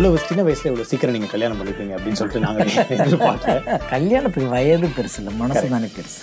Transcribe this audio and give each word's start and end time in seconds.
இவ்வளவு 0.00 0.20
சின்ன 0.20 0.42
வயசுல 0.44 0.68
இவ்வளவு 0.68 0.88
சீக்கிரம் 0.90 1.14
நீங்க 1.14 1.26
கல்யாணம் 1.26 1.58
பண்ணிப்பீங்க 1.58 1.92
அப்படின்னு 1.96 2.18
சொல்லிட்டு 2.18 2.42
நாங்க 2.44 2.62
எதிர்பார்க்கல. 2.96 3.56
கல்யாணத்துக்கு 3.90 4.48
வயது 4.48 4.88
பெருசு 4.94 5.18
இல்லை 5.18 5.32
மனசு 5.36 5.64
தானே 5.68 5.88
பெருசு. 5.96 6.20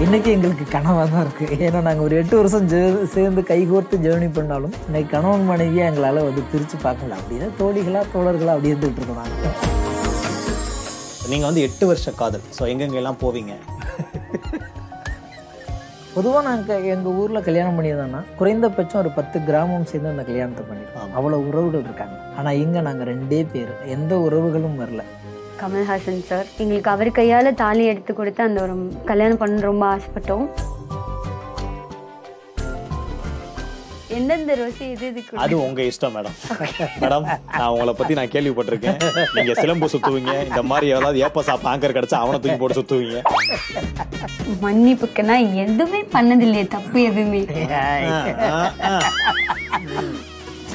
இன்னைக்கு 0.00 0.28
எங்களுக்கு 0.30 0.66
கனவாக 0.74 1.06
தான் 1.08 1.24
இருக்குது 1.24 1.56
ஏன்னா 1.60 1.80
நாங்கள் 1.80 2.04
ஒரு 2.04 2.16
எட்டு 2.16 2.34
வருஷம் 2.36 2.68
ஜே- 2.68 2.82
சேர்ந்து 3.14 3.42
கைகோர்த்து 3.48 4.02
ஜேர்னி 4.04 4.28
பண்ணாலும் 4.32 4.74
இன்னைக்கு 4.86 5.10
கணவன் 5.10 5.44
மனைவியாக 5.44 5.90
எங்களால் 5.90 6.20
வந்து 6.22 6.44
பிரித்து 6.52 6.78
பார்க்கல 6.84 7.16
அப்படியே 7.18 7.48
தோழிகளா 7.60 8.02
தோழர்களா 8.12 8.54
அப்படி 8.54 8.72
இருந்துகிட்டு 8.72 9.00
இருக்கோம் 9.00 9.20
நாங்கள் 9.22 9.56
நீங்க 11.32 11.46
வந்து 11.46 11.62
எட்டு 11.62 11.86
வருஷ 11.86 12.12
காதல். 12.16 12.46
ஸோ 12.58 12.64
எங்கெங்க 12.68 12.96
எல்லாம் 12.96 13.20
போவீங்க? 13.20 13.54
பொதுவாக 16.18 16.44
நாங்கள் 16.46 16.86
எங்கள் 16.92 17.16
ஊரில் 17.22 17.44
கல்யாணம் 17.48 17.76
பண்ணியதுன்னா 17.78 18.20
குறைந்தபட்சம் 18.38 19.00
ஒரு 19.00 19.10
பத்து 19.18 19.38
கிராமம் 19.48 19.84
சேர்ந்து 19.90 20.10
அந்த 20.12 20.22
கல்யாணத்தை 20.28 20.62
பண்ணியிருக்கோம் 20.68 21.12
அவ்வளோ 21.18 21.36
உறவுகள் 21.48 21.84
இருக்காங்க. 21.84 22.16
ஆனால் 22.38 22.58
இங்கே 22.62 22.80
நாங்கள் 22.86 23.08
ரெண்டே 23.10 23.40
பேர். 23.52 23.70
எந்த 23.96 24.12
உறவுகளும் 24.26 24.80
வரல. 24.82 25.02
கமல்ஹாசன் 25.60 26.26
சார் 26.30 26.48
எங்களுக்கு 26.62 26.90
அவர் 26.94 27.10
கையால் 27.18 27.50
தாலி 27.62 27.84
எடுத்து 27.92 28.12
கொடுத்து 28.20 28.42
அந்த 28.48 28.58
ஒரு 28.66 28.74
கல்யாணம் 29.10 29.40
பண்ண 29.42 29.62
ரொம்ப 29.70 29.86
ஆசைப்பட்டோம். 29.94 30.46
எந்தெந்த 34.18 34.54
ரோசி 34.60 34.84
எது 34.94 35.06
எதுக்கு 35.10 35.42
அது 35.44 35.54
உங்க 35.66 35.80
இஷ்டம் 35.90 36.14
மேடம். 36.16 36.36
மேடம் 37.02 37.26
நான் 37.58 37.70
உங்களை 37.74 37.94
பத்தி 37.98 38.18
நான் 38.20 38.32
கேள்விப்பட்டிருக்கேன். 38.36 38.98
நீங்க 39.36 39.54
சிலம்பு 39.62 39.88
சுத்துவீங்க. 39.94 40.34
இந்த 40.50 40.62
மாதிரி 40.70 40.86
ஏதாவது 40.96 41.20
ஏப்ப 41.26 41.42
சாப் 41.50 41.68
ஆங்கர் 41.72 41.96
கிடைச்சா 41.98 42.22
அவனை 42.24 42.40
தூக்கி 42.40 42.58
போட்டு 42.62 42.78
சுத்துவீங்க. 42.80 43.20
மன்னிப்புக்குன்னா 44.64 45.36
எதுவுமே 45.64 46.00
பண்ணதில்லையே 46.16 46.64
தப்பு 46.76 46.98
எதுவுமே. 47.10 47.42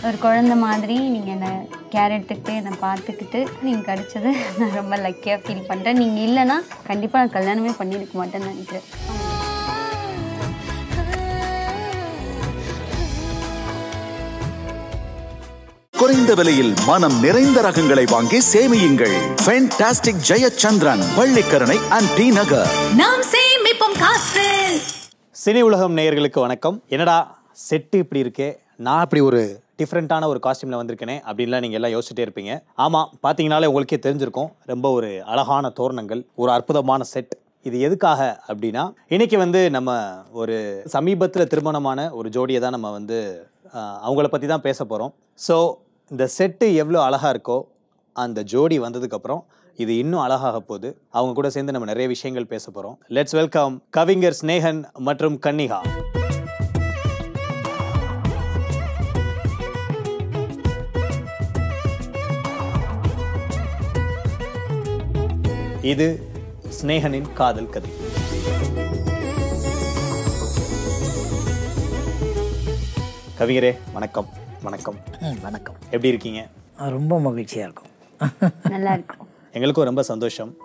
ஒரு 0.08 0.18
குழந்தை 0.24 0.56
மாதிரி 0.64 0.96
நீங்கள் 1.16 1.34
என்னை 1.36 1.52
கேர் 1.94 2.14
எடுத்துக்கிட்டு 2.16 2.54
என்னை 2.60 2.74
பார்த்துக்கிட்டு 2.86 3.40
நீங்கள் 3.66 3.88
கிடைச்சது 3.90 4.30
நான் 4.60 4.78
ரொம்ப 4.80 4.96
லக்கியாக 5.06 5.40
ஃபீல் 5.44 5.68
பண்ணுறேன் 5.70 6.00
நீங்கள் 6.04 6.26
இல்லைன்னா 6.30 6.58
கண்டிப்பாக 6.90 7.22
நான் 7.24 7.36
கல்யாணமே 7.38 7.74
பண்ணியிருக்க 7.82 8.16
மாட்டேன்னு 8.22 8.52
நினைக்கிறேன். 8.54 8.88
குறைந்த 16.00 16.32
விலையில் 16.38 16.72
மனம் 16.88 17.16
நிறைந்த 17.24 17.58
ரகங்களை 17.66 18.04
வாங்கி 18.12 18.38
சேமியுங்கள். 18.52 19.14
Fantastic 19.44 20.24
Jayachandran 20.30 21.04
Pallikaranai 21.18 21.76
and 21.96 22.10
T 22.18 22.26
Nagar 22.38 22.72
நாம் 23.02 23.22
சேமிப்போம் 23.34 23.98
காசு. 24.02 24.46
சினி 25.44 25.62
உலகம் 25.68 25.96
நேயர்களுக்கு 26.00 26.40
வணக்கம். 26.46 26.80
என்னடா 26.96 27.18
செட்டு 27.68 28.02
இப்படி 28.04 28.24
இருக்கே? 28.26 28.50
நான் 28.88 29.04
இப்படி 29.06 29.24
ஒரு 29.30 29.42
டிஃப்ரெண்ட்டான 29.82 30.32
ஒரு 30.34 30.42
காஸ்டியூமில் 30.48 30.80
வந்திருக்கேனே 30.82 31.18
அப்படின்லாம் 31.28 31.64
நீங்கள் 31.66 31.82
எல்லாம் 31.82 31.96
யோசிச்சுட்டே 31.96 32.26
இருப்பீங்க. 32.28 32.56
ஆமாம் 32.88 33.14
பார்த்தீங்கனாலே 33.28 33.72
உங்களுக்கே 33.72 34.02
தெரிஞ்சிருக்கும். 34.08 34.52
ரொம்ப 34.74 34.90
ஒரு 34.98 35.12
அழகான 35.34 35.74
தோரணங்கள் 35.80 36.24
ஒரு 36.44 36.52
அற்புதமான 36.58 37.04
செட் 37.14 37.34
இது 37.70 37.78
எதுக்காக 37.88 38.22
அப்படின்னா 38.52 38.82
இன்னைக்கு 39.16 39.38
வந்து 39.46 39.60
நம்ம 39.78 39.92
ஒரு 40.42 40.56
சமீபத்தில் 40.98 41.50
திருமணமான 41.52 42.12
ஒரு 42.20 42.30
ஜோடியை 42.38 42.60
தான் 42.64 42.78
நம்ம 42.78 42.90
வந்து 43.00 43.20
அவங்கள 44.06 44.28
பற்றி 44.34 44.48
தான் 44.48 44.66
பேச 44.68 44.80
போகிறோம் 44.92 45.12
ஸோ 45.48 45.56
இந்த 46.12 46.26
செட்டு 46.38 46.68
எவ்வளோ 46.82 47.00
அழகாக 47.08 47.34
இருக்கோ 47.36 47.58
அந்த 48.16 48.40
ஜோடி 48.52 48.78
வந்ததுக்கப்புறம் 48.86 49.42
இது 49.84 49.94
இன்னும் 50.02 50.24
அழகாக 50.24 50.58
போகுது. 50.70 50.90
அவங்க 51.18 51.34
கூட 51.38 51.50
சேர்ந்து 51.56 51.74
நம்ம 51.76 51.88
நிறைய 51.92 52.08
விஷயங்கள் 52.16 52.52
பேச 52.52 52.66
போகிறோம் 52.72 52.98
லெட்ஸ் 53.18 53.36
வெல்கம் 53.40 53.76
கவிஞர் 53.98 54.38
ஸ்னேகன் 54.42 54.82
மற்றும் 55.08 55.38
கன்னிகா. 55.46 55.80
இது 65.94 66.08
ஸ்னேகனின் 66.80 67.32
காதல் 67.40 67.74
கதை. 67.76 67.92
கவிஞரே 73.44 73.78
வணக்கம். 73.94 74.26
வணக்கம். 74.64 74.96
வணக்கம். 75.42 75.76
எப்படி 75.84 76.08
இருக்கீங்க? 76.08 76.48
ரொம்ப 76.78 77.20
மகிழ்ச்சியாக 77.20 77.72
இருக்கும். 77.72 78.50
நல்லா 78.70 78.94
இருக்கும். 78.94 79.28
எங்களுக்கும் 79.52 79.86
ரொம்ப 79.86 80.04
சந்தோஷம். 80.04 80.56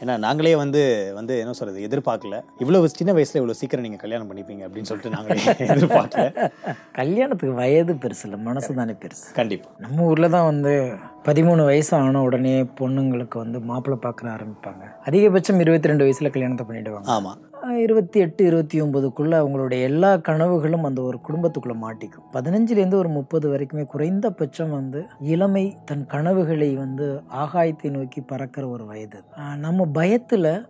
ஏன்னா 0.00 0.18
நாங்களே 0.18 0.56
வந்து 0.56 1.12
வந்து 1.14 1.38
என்ன 1.38 1.52
சொல்றது 1.52 1.86
எதிர்பார்க்கல. 1.86 2.42
இவ்வளவு 2.58 2.88
சின்ன 2.88 3.12
வயசுல 3.12 3.26
இவ்வளவு 3.26 3.54
சீக்கிரம் 3.54 3.84
நீங்க 3.84 3.96
கல்யாணம் 3.96 4.36
பண்ணிப்பீங்க 4.36 4.68
அப்படின்னு 4.68 4.82
சொல்லிட்டு 4.82 5.16
நாங்களே 5.16 5.42
எதிர்பார்க்கல. 5.72 6.50
கல்யாணத்துக்கு 6.92 7.54
வயது 7.54 7.94
பெருசு 7.94 8.24
இல்லை 8.24 8.38
மனசு 8.38 8.74
தானே 8.74 8.92
பெருசு. 8.92 9.34
கண்டிப்பா. 9.34 9.68
நம்ம 9.78 10.02
ஊரில் 10.02 10.30
தான் 10.30 10.44
வந்து 10.44 10.94
பதிமூணு 11.24 11.64
வயசு 11.64 11.96
ஆன 11.96 12.22
உடனே 12.22 12.62
பொண்ணுங்களுக்கு 12.62 13.38
வந்து 13.38 13.60
மாப்பிள்ளை 13.60 14.00
பார்க்க 14.02 14.28
ஆரம்பிப்பாங்க. 14.28 15.08
அதிகபட்சம் 15.08 15.60
இருபத்தி 15.60 15.88
ரெண்டு 15.88 16.02
வயசில் 16.02 16.30
கல்யாணத்தை 16.30 16.66
பண்ணிடுவாங்க. 16.66 17.06
ஆமா. 17.06 17.30
ஆஹ் 17.30 17.47
இருபத்தி 17.66 18.20
எட்டு 18.20 18.44
இருபத்தி 18.44 18.82
ஒம்பதுக்குள்ளே 18.82 19.36
அவங்களுடைய 19.36 19.82
எல்லா 19.82 20.16
கனவுகளும் 20.16 20.84
அந்த 20.84 21.02
ஒரு 21.02 21.18
குடும்பத்துக்குள்ளே 21.28 21.76
மாட்டிக்கும். 21.82 22.24
பதினஞ்சுலேருந்து 22.32 22.94
ஒரு 22.94 23.08
முப்பது 23.08 23.48
வரைக்குமே 23.50 23.84
குறைந்தபட்சம் 23.84 24.70
வந்து 24.70 25.04
இளமை 25.20 25.76
தன் 25.84 26.06
கனவுகளை 26.06 26.74
வந்து 26.74 27.22
ஆகாயத்தை 27.34 27.90
நோக்கி 27.90 28.20
பறக்கிற 28.20 28.68
ஒரு 28.68 28.86
வயது. 28.86 29.22
நம்ம 29.58 29.84
பயத்தில் 29.84 30.66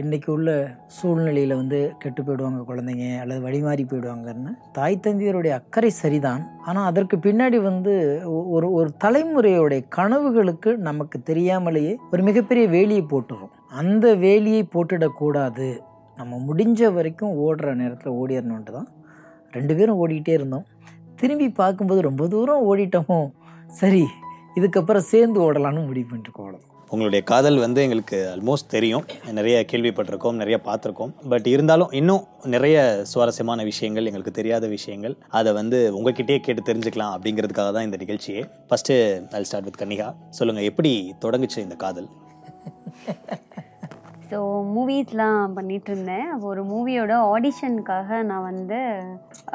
இன்றைக்கி 0.00 0.30
உள்ள 0.30 0.70
சூழ்நிலையில் 0.86 1.56
வந்து 1.56 1.92
கெட்டு 1.98 2.22
போயிடுவாங்க 2.22 2.64
குழந்தைங்க 2.68 3.20
அல்லது 3.20 3.48
வழிமாறி 3.48 3.84
போயிடுவாங்கன்னு 3.86 4.52
தாய் 4.72 5.00
தந்தையருடைய 5.06 5.48
அக்கறை 5.48 5.90
சரிதான். 5.90 6.48
ஆனால் 6.64 6.86
அதற்கு 6.86 7.16
பின்னாடி 7.16 7.62
வந்து 7.62 8.20
ஒ- 8.24 8.46
ஒரு 8.48 8.72
ஒரு 8.72 8.90
தலைமுறையோடைய 9.04 9.84
கனவுகளுக்கு 9.96 10.76
நமக்கு 10.76 11.22
தெரியாமலேயே 11.22 11.98
ஒரு 12.12 12.22
மிகப்பெரிய 12.22 12.68
வேலியை 12.68 13.04
போட்டுரும் 13.04 13.50
அந்த 13.68 14.16
வேலியை 14.16 14.62
போட்டுடக்கூடாது. 14.74 15.78
நம்ம 16.18 16.38
முடிஞ்ச 16.48 16.92
வரைக்கும் 16.92 17.34
ஓடுற 17.44 17.74
நேரத்தில் 17.74 18.12
ஓடிடணுன்ட்டு 18.12 18.72
தான் 18.72 18.88
ரெண்டு 19.50 19.76
பேரும் 19.76 20.00
ஓடிக்கிட்டே 20.02 20.28
இருந்தோம். 20.28 20.64
திரும்பி 21.16 21.48
பார்க்கும்போது 21.50 22.00
ரொம்ப 22.02 22.28
தூரம் 22.28 22.64
ஓடிட்டோமோ? 22.70 23.18
சரி 23.66 24.02
இதுக்கப்புறம் 24.56 25.08
சேர்ந்து 25.12 25.38
ஓடலான்னு 25.46 25.86
முடிவு 25.86 26.08
பண்ணிட்டு 26.08 26.42
ஓடும் 26.44 26.64
உங்களுடைய 26.90 27.24
காதல் 27.24 27.58
வந்து 27.58 27.82
எங்களுக்கு 27.82 28.18
ஆல்மோஸ்ட் 28.34 28.72
தெரியும். 28.74 29.04
நிறைய 29.32 29.56
கேள்விப்பட்டிருக்கோம் 29.72 30.38
நிறைய 30.42 30.60
பார்த்துருக்கோம். 30.64 31.12
பட் 31.28 31.46
இருந்தாலும் 31.46 31.90
இன்னும் 31.90 32.22
நிறைய 32.44 32.76
சுவாரஸ்யமான 33.02 33.62
விஷயங்கள் 33.62 34.04
எங்களுக்கு 34.04 34.30
தெரியாத 34.30 34.66
விஷயங்கள் 34.66 35.16
அதை 35.28 35.52
வந்து 35.52 35.80
உங்ககிட்டயே 35.98 36.38
கேட்டு 36.38 36.62
தெரிஞ்சுக்கலாம் 36.72 37.14
அப்படிங்கிறதுக்காக 37.16 37.72
தான் 37.72 37.86
இந்த 37.88 37.96
நிகழ்ச்சியே. 37.96 38.42
First 38.68 38.92
I 39.30 39.44
start 39.44 39.64
with 39.64 39.80
Kannika 39.82 40.08
சொல்லுங்க 40.30 40.62
எப்படி 40.62 41.14
தொடங்குச்சு 41.24 41.58
இந்த 41.58 41.74
காதல்? 41.74 42.08
ஸோ 44.30 44.38
மூவிஸ்லாம் 44.74 45.54
பண்ணிட்டு 45.56 45.88
இருந்தேன் 45.92 46.26
அப்போ 46.32 46.46
ஒரு 46.46 46.62
மூவியோட 46.72 47.12
ஆடிஷனுக்காக 47.34 48.22
நான் 48.30 48.48
வந்து 48.50 48.80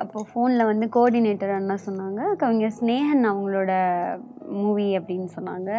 அப்போ 0.01 0.25
ஃபோனில் 0.29 0.69
வந்து 0.71 0.85
கோஆர்டினேட்டர் 0.95 1.57
அண்ணா 1.57 1.75
சொன்னாங்க 1.87 2.21
கவிஞர் 2.43 2.77
ஸ்னேகன் 2.79 3.29
அவங்களோட 3.31 3.73
மூவி 4.61 4.87
அப்படின்னு 4.97 5.27
சொன்னாங்க. 5.35 5.71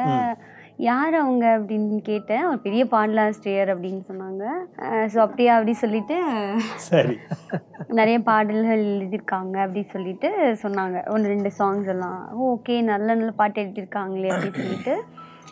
யார் 0.88 1.14
அவங்க? 1.14 1.44
அப்படின்னு 1.58 1.98
கேட்டேன். 2.08 2.44
ஒரு 2.50 2.58
பெரிய 2.58 2.82
பாடலாசிரியர் 2.94 3.70
அப்படின்னு 3.74 4.00
சொன்னாங்க. 4.08 4.44
ஸோ 5.12 5.18
அப்படியா 5.24 5.52
அப்படி 5.56 5.74
சொல்லிட்டு 5.82 6.16
சரி. 6.88 7.14
நிறைய 7.98 8.16
பாடல்கள் 8.30 8.82
எழுதியிருக்காங்க 8.94 9.56
அப்படி 9.64 9.82
சொல்லிட்டு 9.94 10.30
சொன்னாங்க. 10.64 10.96
ஒன்று 11.14 11.32
ரெண்டு 11.34 11.52
சாங்ஸ் 11.58 11.90
எல்லாம். 11.94 12.22
ஓகே 12.50 12.76
நல்ல 12.92 13.08
நல்ல 13.14 13.32
பாட்டு 13.42 13.62
எழுதியிருக்காங்களே 13.64 14.32
அப்படின்னு 14.34 14.62
சொல்லிட்டு 14.62 14.96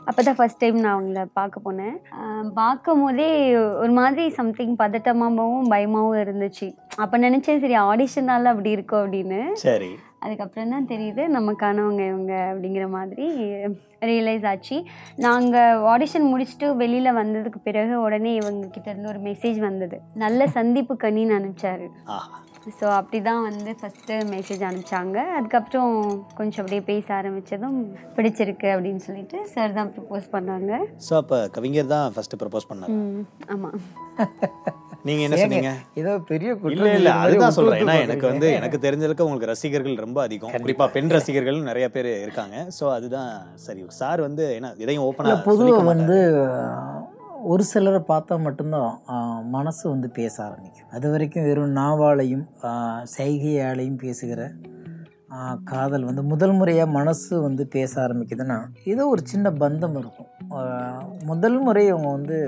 அப்போ 0.05 0.23
தான் 0.23 0.37
ஃபஸ்ட் 0.37 0.59
டைம் 0.59 0.79
நான் 0.79 1.03
அவங்கள 1.03 1.27
பார்க்க 1.33 1.61
போனேன். 1.65 1.97
ஆஹ் 2.21 2.49
பார்க்கும் 2.55 3.03
போதே 3.03 3.57
ஒரு 3.57 3.91
மாதிரி 3.91 4.31
சம்திங் 4.31 4.77
பதட்டமாகவும் 4.77 5.69
பயமாகவும் 5.69 6.17
இருந்துச்சு. 6.17 6.75
அப்போ 6.97 7.19
நினச்சேன் 7.19 7.61
சரி 7.61 7.77
ஆடிஷனால 7.77 8.45
அப்படி 8.45 8.71
இருக்கும் 8.71 9.13
அப்படின்னு. 9.13 9.53
சரி. 9.53 9.99
அதுக்கப்புறம் 10.25 10.73
தான் 10.75 10.89
தெரியுது 10.93 11.23
நமக்கானவங்க 11.37 12.03
இவங்க 12.11 12.35
அப்படிங்கிற 12.51 12.85
மாதிரி 12.97 13.27
ரியலைஸ் 14.11 14.47
ஆச்சு. 14.51 14.77
நாங்கள் 15.27 15.81
ஆடிஷன் 15.93 16.31
முடிச்சுட்டு 16.33 16.69
வெளியில் 16.83 17.19
வந்ததுக்கு 17.21 17.61
பிறகு 17.69 17.95
உடனே 18.07 18.33
இவங்க 18.41 18.71
கிட்ட 18.77 18.89
இருந்து 18.93 19.13
ஒரு 19.15 19.21
மெசேஜ் 19.29 19.59
வந்தது. 19.69 19.99
நல்ல 20.25 20.47
சந்திப்பு 20.59 20.97
கண்ணின்னு 21.05 21.37
அனுப்பிச்சாரு. 21.39 21.87
ஸோ 22.79 22.87
அப்படி 22.99 23.19
தான் 23.29 23.45
வந்து 23.49 23.71
ஃபஸ்ட்டு 23.79 24.17
மெசேஜ் 24.35 24.63
அனுப்பிச்சாங்க. 24.69 25.19
அதுக்கப்புறம் 25.39 25.95
கொஞ்சம் 26.39 26.63
அப்படியே 26.63 26.83
பேச 26.91 27.07
ஆரம்பித்ததும் 27.21 27.79
பிடிச்சிருக்கு 28.19 28.69
அப்படின்னு 28.75 29.03
சொல்லிட்டு 29.09 29.41
சார் 29.55 29.77
தான் 29.81 29.93
ப்ரப்போஸ் 29.97 30.29
பண்ணாங்க. 30.37 30.73
ஸோ 31.09 31.15
அப்போ 31.23 31.39
கவிஞர் 31.59 31.93
தான் 31.95 32.07
ஃபர்ஸ்ட் 32.17 32.41
ப்ரப்போஸ் 32.43 32.71
பண்ணார். 32.73 32.95
ம் 33.01 33.27
ஆமாம் 33.55 33.79
நீங்க 35.09 35.23
என்ன 35.27 35.37
சொன்னீங்க? 35.43 35.71
ஏதோ 36.01 36.13
பெரிய 36.31 36.51
இல்ல 36.73 36.89
இல்ல 36.99 37.11
அதுதான் 37.23 37.55
சொல்றேன். 37.57 37.81
ஏன்னா 37.83 37.95
எனக்கு 38.07 38.27
வந்து 38.31 38.49
எனக்கு 38.59 38.79
தெரிஞ்சதுக்கு 38.85 39.27
உங்களுக்கு 39.27 39.51
ரசிகர்கள் 39.53 40.03
ரொம்ப 40.05 40.19
அதிகம். 40.27 40.53
குறிப்பா 40.65 40.87
பெண் 40.97 41.13
ரசிகர்கள் 41.17 41.59
நிறைய 41.71 41.87
பேர் 41.95 42.11
இருக்காங்க. 42.25 42.57
சோ 42.79 42.85
அதுதான் 42.97 43.31
சரி. 43.67 43.83
சார் 44.01 44.21
வந்து 44.27 44.45
என்ன 44.59 44.73
இதையும் 44.85 45.07
ஓப்பனா 45.09 45.37
பொதுவாக 45.49 45.87
வந்து 45.93 46.19
ஒரு 47.53 47.63
சிலரை 47.71 48.01
பார்த்தா 48.11 48.35
மட்டும்தான் 48.47 48.93
மனசு 49.57 49.85
வந்து 49.95 50.09
பேச 50.19 50.35
ஆரம்பிக்கும். 50.45 50.91
அது 50.97 51.07
வரைக்கும் 51.15 51.47
வெறும் 51.49 51.75
நாவாலையும் 51.81 52.45
செய்கையாலையும் 53.17 54.03
பேசுகிற 54.05 54.43
காதல் 55.71 56.07
வந்து 56.09 56.23
முதல் 56.31 56.55
முறையாக 56.57 56.95
மனசு 56.97 57.35
வந்து 57.45 57.63
பேச 57.75 57.93
ஆரம்பிக்குதுன்னா 58.05 58.59
ஏதோ 58.93 59.03
ஒரு 59.13 59.23
சின்ன 59.31 59.51
பந்தம் 59.63 59.97
இருக்கும். 60.01 60.31
முதல் 61.31 61.59
முறை 61.67 61.85
அவங்க 61.93 62.11
வந்து 62.19 62.39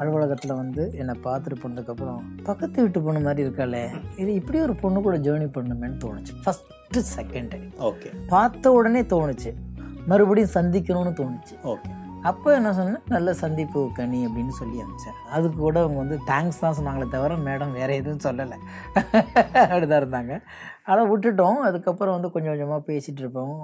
அலுவலகத்தில் 0.00 0.58
வந்து 0.62 0.82
என்னை 1.00 1.14
பார்த்துட்டு 1.26 1.56
போனதுக்கப்புறம் 1.62 2.22
பக்கத்து 2.48 2.82
வீட்டு 2.82 3.02
பொண்ணு 3.06 3.20
மாதிரி 3.26 3.44
இருக்காளே 3.46 3.82
இது 4.22 4.30
இப்படி 4.40 4.60
ஒரு 4.66 4.74
பொண்ணு 4.82 4.98
கூட 5.06 5.16
ஜேர்னி 5.26 5.48
பண்ணுமேன்னு 5.56 6.00
தோணுச்சு. 6.04 6.34
ஃபஸ்ட்டு 6.44 7.04
செகண்டு 7.14 7.60
ஓகே 7.90 8.10
பார்த்த 8.34 8.72
உடனே 8.78 9.02
தோணுச்சு. 9.14 9.52
மறுபடியும் 10.12 10.56
சந்திக்கணும்னு 10.58 11.14
தோணுச்சு. 11.20 11.54
ஓகே 11.72 11.92
அப்போ 12.30 12.48
என்ன 12.58 12.70
சொன்னேன்? 12.76 13.02
நல்ல 13.14 13.32
சந்திப்பு 13.40 13.80
கனி 13.96 14.20
அப்படின்னு 14.26 14.54
சொல்லி 14.60 14.76
அனுப்பிச்சேன். 14.82 15.18
அதுக்கு 15.34 15.58
கூட 15.64 15.76
அவங்க 15.82 15.98
வந்து 16.02 16.16
தேங்க்ஸ் 16.30 16.62
தான் 16.62 16.76
சொன்னாங்களே 16.78 17.06
தவிர 17.14 17.34
மேடம் 17.48 17.74
வேறு 17.78 17.98
எதுவும் 18.00 18.24
சொல்லலை. 18.26 18.56
அப்படிதான் 18.94 20.00
இருந்தாங்க. 20.02 20.34
அதை 20.92 21.02
விட்டுட்டோம். 21.10 21.58
அதுக்கப்புறம் 21.68 22.14
வந்து 22.16 22.28
கொஞ்சம் 22.34 22.52
கொஞ்சமாக 22.52 22.82
பேசிகிட்டு 22.88 23.22
இருப்போம். 23.22 23.54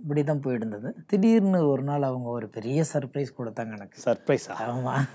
இப்படி 0.00 0.22
தான் 0.30 0.42
போயிட்டு 0.44 0.90
திடீர்னு 1.10 1.60
ஒரு 1.72 1.82
நாள் 1.90 2.08
அவங்க 2.08 2.28
ஒரு 2.38 2.46
பெரிய 2.56 2.84
சர்ப்ரைஸ் 2.90 3.30
கொடுத்தாங்க 3.38 3.72
எனக்கு. 3.78 3.98
சர்ப்ரைஸா 4.06 4.56
ஆமாம் 4.64 5.06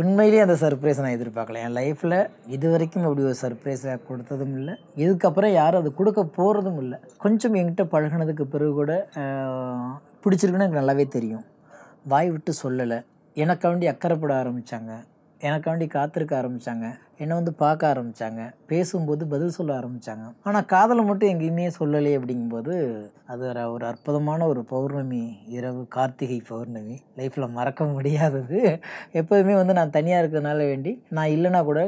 உண்மையிலேயே 0.00 0.42
அந்த 0.46 0.56
சர்ப்ரைஸ் 0.64 1.02
நான் 1.04 1.16
எதிர்பார்க்கல. 1.18 1.62
என் 1.66 1.76
லைஃப்பில் 1.80 2.18
இது 2.56 2.66
வரைக்கும் 2.74 3.06
அப்படி 3.08 3.24
ஒரு 3.30 3.38
சர்ப்ரைஸை 3.44 3.94
கொடுத்ததும் 4.10 4.54
இல்லை. 4.60 4.74
இதுக்கப்புறம் 5.04 5.54
யாரும் 5.60 5.82
அது 5.82 5.92
கொடுக்க 6.00 6.24
போகிறதும் 6.40 6.80
இல்லை. 6.84 6.98
கொஞ்சம் 7.24 7.56
என்கிட்ட 7.60 7.86
பழகுனதுக்கு 7.94 8.46
பிறகு 8.56 8.74
கூட 8.80 8.92
பிடிச்சிருக்குன்னு 10.24 10.66
எனக்கு 10.66 10.80
நல்லாவே 10.82 11.06
தெரியும். 11.16 11.46
வாய் 12.12 12.30
விட்டு 12.34 12.54
சொல்லலை. 12.64 13.00
எனக்காண்டி 13.42 13.86
அக்கறைப்பட 13.94 14.32
ஆரம்பித்தாங்க 14.42 14.92
எனக்காண்டி 15.42 15.86
காத்திருக்க 15.86 16.32
ஆரம்பித்தாங்க 16.40 16.86
என்னை 17.18 17.34
வந்து 17.36 17.52
பார்க்க 17.54 17.88
ஆரம்பித்தாங்க 17.92 18.42
பேசும்போது 18.66 19.26
பதில் 19.26 19.54
சொல்ல 19.56 19.72
ஆரம்பித்தாங்க 19.80 20.26
ஆனால் 20.42 20.64
காதலை 20.64 21.02
மட்டும் 21.04 21.30
எங்கேயுமே 21.32 21.66
சொல்லலை 21.78 22.12
அப்படிங்கும்போது 22.18 22.74
அது 23.26 23.42
ஒரு 23.48 23.64
ஒரு 23.72 23.84
அற்புதமான 23.86 24.46
ஒரு 24.46 24.62
பௌர்ணமி 24.64 25.22
இரவு 25.48 25.82
கார்த்திகை 25.88 26.38
பௌர்ணமி. 26.48 26.96
லைஃப்பில் 27.18 27.54
மறக்க 27.58 27.84
முடியாதது. 27.84 28.60
எப்போதுமே 29.12 29.54
வந்து 29.54 29.72
நான் 29.72 29.90
தனியாக 29.90 30.22
இருக்கிறதுனால 30.22 30.68
வேண்டி 30.72 30.92
நான் 31.08 31.34
இல்லைன்னா 31.36 31.62
கூட 31.64 31.82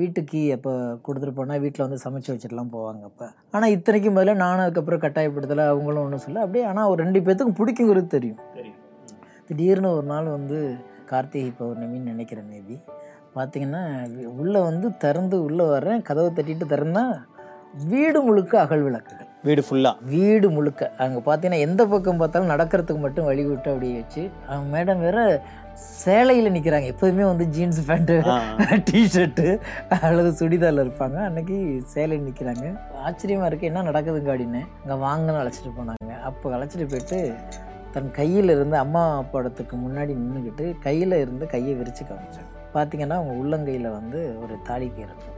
வீட்டுக்கு 0.00 0.38
எப்போ 0.56 0.72
கொடுத்துட்டு 1.06 1.34
போனால் 1.34 1.62
வீட்டில் 1.64 1.86
வந்து 1.86 2.00
சமைச்சு 2.04 2.30
வச்சுட்டுலாம் 2.32 2.74
போவாங்க 2.76 3.02
அப்போ. 3.10 3.26
ஆனால் 3.50 3.70
இத்தனைக்கும் 3.70 4.14
பதிலாக 4.14 4.42
நானும் 4.44 4.64
அதுக்கப்புறம் 4.64 5.02
கட்டாயப்படுத்தலை. 5.04 5.66
அவங்களும் 5.72 6.04
ஒன்றும் 6.06 6.24
சொல்ல 6.26 6.44
அப்படியே 6.44 6.64
ஆனால் 6.64 6.90
ஒரு 6.92 6.98
ரெண்டு 7.04 7.20
பேர்த்துக்கும் 7.20 7.60
பிடிக்குங்கிறது 7.60 8.08
தெரியும். 8.16 8.42
திடீர்னு 9.48 9.90
ஒரு 9.96 10.06
நாள் 10.06 10.34
வந்து 10.36 10.58
கார்த்திகை 11.12 11.50
பௌர்ணமின்னு 11.60 12.12
நினைக்கிறேன் 12.12 12.50
மேபி 12.54 12.76
பார்த்தீங்கன்னா 13.36 13.82
உள்ளே 14.42 14.60
வந்து 14.68 14.86
திறந்து 15.04 15.38
உள்ளே 15.46 15.64
வர்றேன் 15.74 16.04
கதவை 16.08 16.30
தட்டிட்டு 16.38 16.66
திறந்தா 16.74 17.04
வீடு 17.90 18.18
முழுக்க 18.26 18.54
அகல் 18.62 18.84
விளக்குகள். 18.86 19.28
வீடு 19.46 19.62
ஃபுல்லா 19.66 19.90
வீடு 20.12 20.46
முழுக்க. 20.54 20.82
அங்கே 21.04 21.20
பார்த்தீங்கன்னா 21.26 21.64
எந்த 21.66 21.82
பக்கம் 21.92 22.20
பார்த்தாலும் 22.20 22.52
நடக்கிறதுக்கு 22.52 23.02
மட்டும் 23.04 23.28
வழி 23.28 23.42
விட்டு 23.48 23.68
அப்படியே 23.72 23.96
வச்சு 24.00 24.22
அவங்க 24.48 24.68
மேடம் 24.74 25.04
வேற 25.06 25.18
சேலையில் 26.04 26.54
நிற்கிறாங்க 26.54 26.86
எப்போதுமே 26.92 27.24
வந்து 27.30 27.46
ஜீன்ஸ் 27.54 27.80
பேண்ட்டு 27.88 28.16
டிஷர்ட்டு 28.88 29.46
அல்லது 30.08 30.30
சுடிதாரில் 30.38 30.84
இருப்பாங்க. 30.84 31.18
அன்னைக்கு 31.28 31.56
சேலையில் 31.94 32.26
நிற்கிறாங்க 32.28 32.66
ஆச்சரியமாக 33.08 33.50
இருக்குது 33.50 33.70
என்ன 33.70 33.84
நடக்குதுங்க 33.90 34.32
அப்படின்னு. 34.34 34.62
அங்கே 34.82 34.98
வாங்கன்னு 35.06 35.42
அழைச்சிட்டு 35.42 35.72
போனாங்க. 35.78 36.12
அப்போ 36.30 36.54
அழைச்சிட்டு 36.58 36.88
போயிட்டு 36.94 37.20
தன் 37.96 38.10
கையில் 38.18 38.52
இருந்து 38.54 38.76
அம்மா 38.84 39.02
படத்துக்கு 39.34 39.74
முன்னாடி 39.84 40.12
நின்றுக்கிட்டு 40.22 40.64
கையில் 40.86 41.14
இருந்து 41.22 41.44
கையை 41.52 41.74
விரித்து 41.78 42.02
காமிச்சாங்க. 42.04 42.50
பார்த்தீங்கன்னா 42.74 43.16
அவங்க 43.20 43.34
உள்ளங்கையில் 43.42 43.88
வந்து 43.98 44.18
ஒரு 44.42 44.54
தாலி 44.68 44.88
கயிறு 44.96 45.34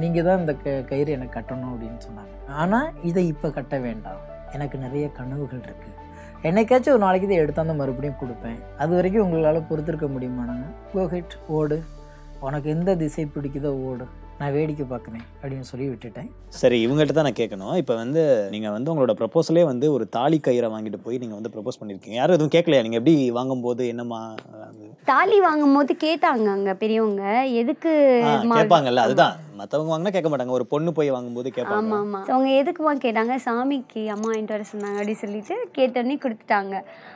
நீங்கள் 0.00 0.26
தான் 0.26 0.40
இந்த 0.42 0.52
க 0.62 0.74
கயிறு 0.90 1.10
எனக்கு 1.16 1.34
கட்டணும் 1.36 1.72
அப்படின்னு 1.72 2.00
சொன்னாங்க. 2.06 2.34
ஆனால் 2.62 2.88
இதை 3.08 3.22
இப்போ 3.32 3.48
கட்ட 3.56 3.74
வேண்டாம். 3.86 4.20
எனக்கு 4.56 4.76
நிறைய 4.84 5.06
கனவுகள் 5.18 5.62
இருக்குது 5.68 6.00
என்னைக்காச்சும் 6.48 6.94
ஒரு 6.94 7.02
நாளைக்கு 7.04 7.28
இதை 7.28 7.38
எடுத்தாந்து 7.42 7.74
மறுபடியும் 7.80 8.20
கொடுப்பேன். 8.22 8.58
அது 8.82 8.92
வரைக்கும் 8.96 9.24
உங்களால் 9.26 9.68
பொறுத்திருக்க 9.70 10.06
முடியுமானாங்க 10.14 10.66
கோஹெட் 10.92 11.36
ஓடு. 11.58 11.78
உனக்கு 12.46 12.68
எந்த 12.76 12.96
திசை 13.02 13.24
பிடிக்குதோ 13.36 13.72
ஓடு. 13.90 14.06
நான் 14.38 14.54
வேடிக்கை 14.54 14.84
பார்க்குறேன் 14.92 15.24
அப்படின்னு 15.40 15.66
சொல்லி 15.70 15.86
விட்டுட்டேன். 15.90 16.28
சரி 16.60 16.78
இவங்ககிட்ட 16.86 17.14
தான் 17.16 17.26
நான் 17.28 17.40
கேட்கணும். 17.40 17.74
இப்போ 17.82 17.94
வந்து 18.00 18.22
நீங்க 18.54 18.68
வந்து 18.76 18.90
உங்களோட 18.92 19.12
ப்ரப்போசலே 19.20 19.62
வந்து 19.70 19.86
ஒரு 19.96 20.04
தாலி 20.16 20.38
கயிறை 20.46 20.68
வாங்கிட்டு 20.74 20.98
போய் 21.04 21.20
நீங்க 21.22 21.36
வந்து 21.38 21.52
ப்ரப்போஸ் 21.54 21.80
பண்ணிருக்கீங்க. 21.80 22.18
யாரும் 22.20 22.36
எதுவும் 22.38 22.54
கேட்கலையா? 22.56 22.84
நீங்க 22.86 22.98
எப்படி 23.00 23.14
வாங்கும்போது 23.38 23.84
என்னமா 23.92 24.20
அது? 24.68 24.84
தாலி 25.12 25.38
வாங்கும் 25.46 25.76
போது 25.76 25.94
கேட்டாங்க 26.06 26.48
அங்க 26.56 26.74
பெரியவங்க. 26.82 27.24
எதுக்கு 27.62 27.92
கேட்பாங்கல்ல 28.58 29.06
அதுதான். 29.06 29.34
மத்தவங்க 29.60 29.90
வாங்கினா 29.92 30.14
கேட்க 30.14 30.28
மாட்டாங்க. 30.30 30.54
ஒரு 30.58 30.66
பொண்ணு 30.72 30.92
போய் 30.98 31.14
வாங்கும்போது 31.16 31.48
கேட்பாங்க. 31.56 31.98
ஆமா 32.04 32.20
அவங்க 32.32 32.50
எதுக்குமா 32.60 32.94
கேட்டாங்க? 33.06 33.34
சாமிக்கு 33.48 34.02
அம்மா 34.14 34.28
வாங்கிட்டு 34.30 34.56
வர 34.56 34.64
சொன்னாங்க 34.74 34.98
அப்படின்னு 35.00 35.24
சொல்லிட்டு 35.24 35.56
கேட்டோன்னே 35.78 36.16
கொடுத்துட்டாங்க. 36.24 36.74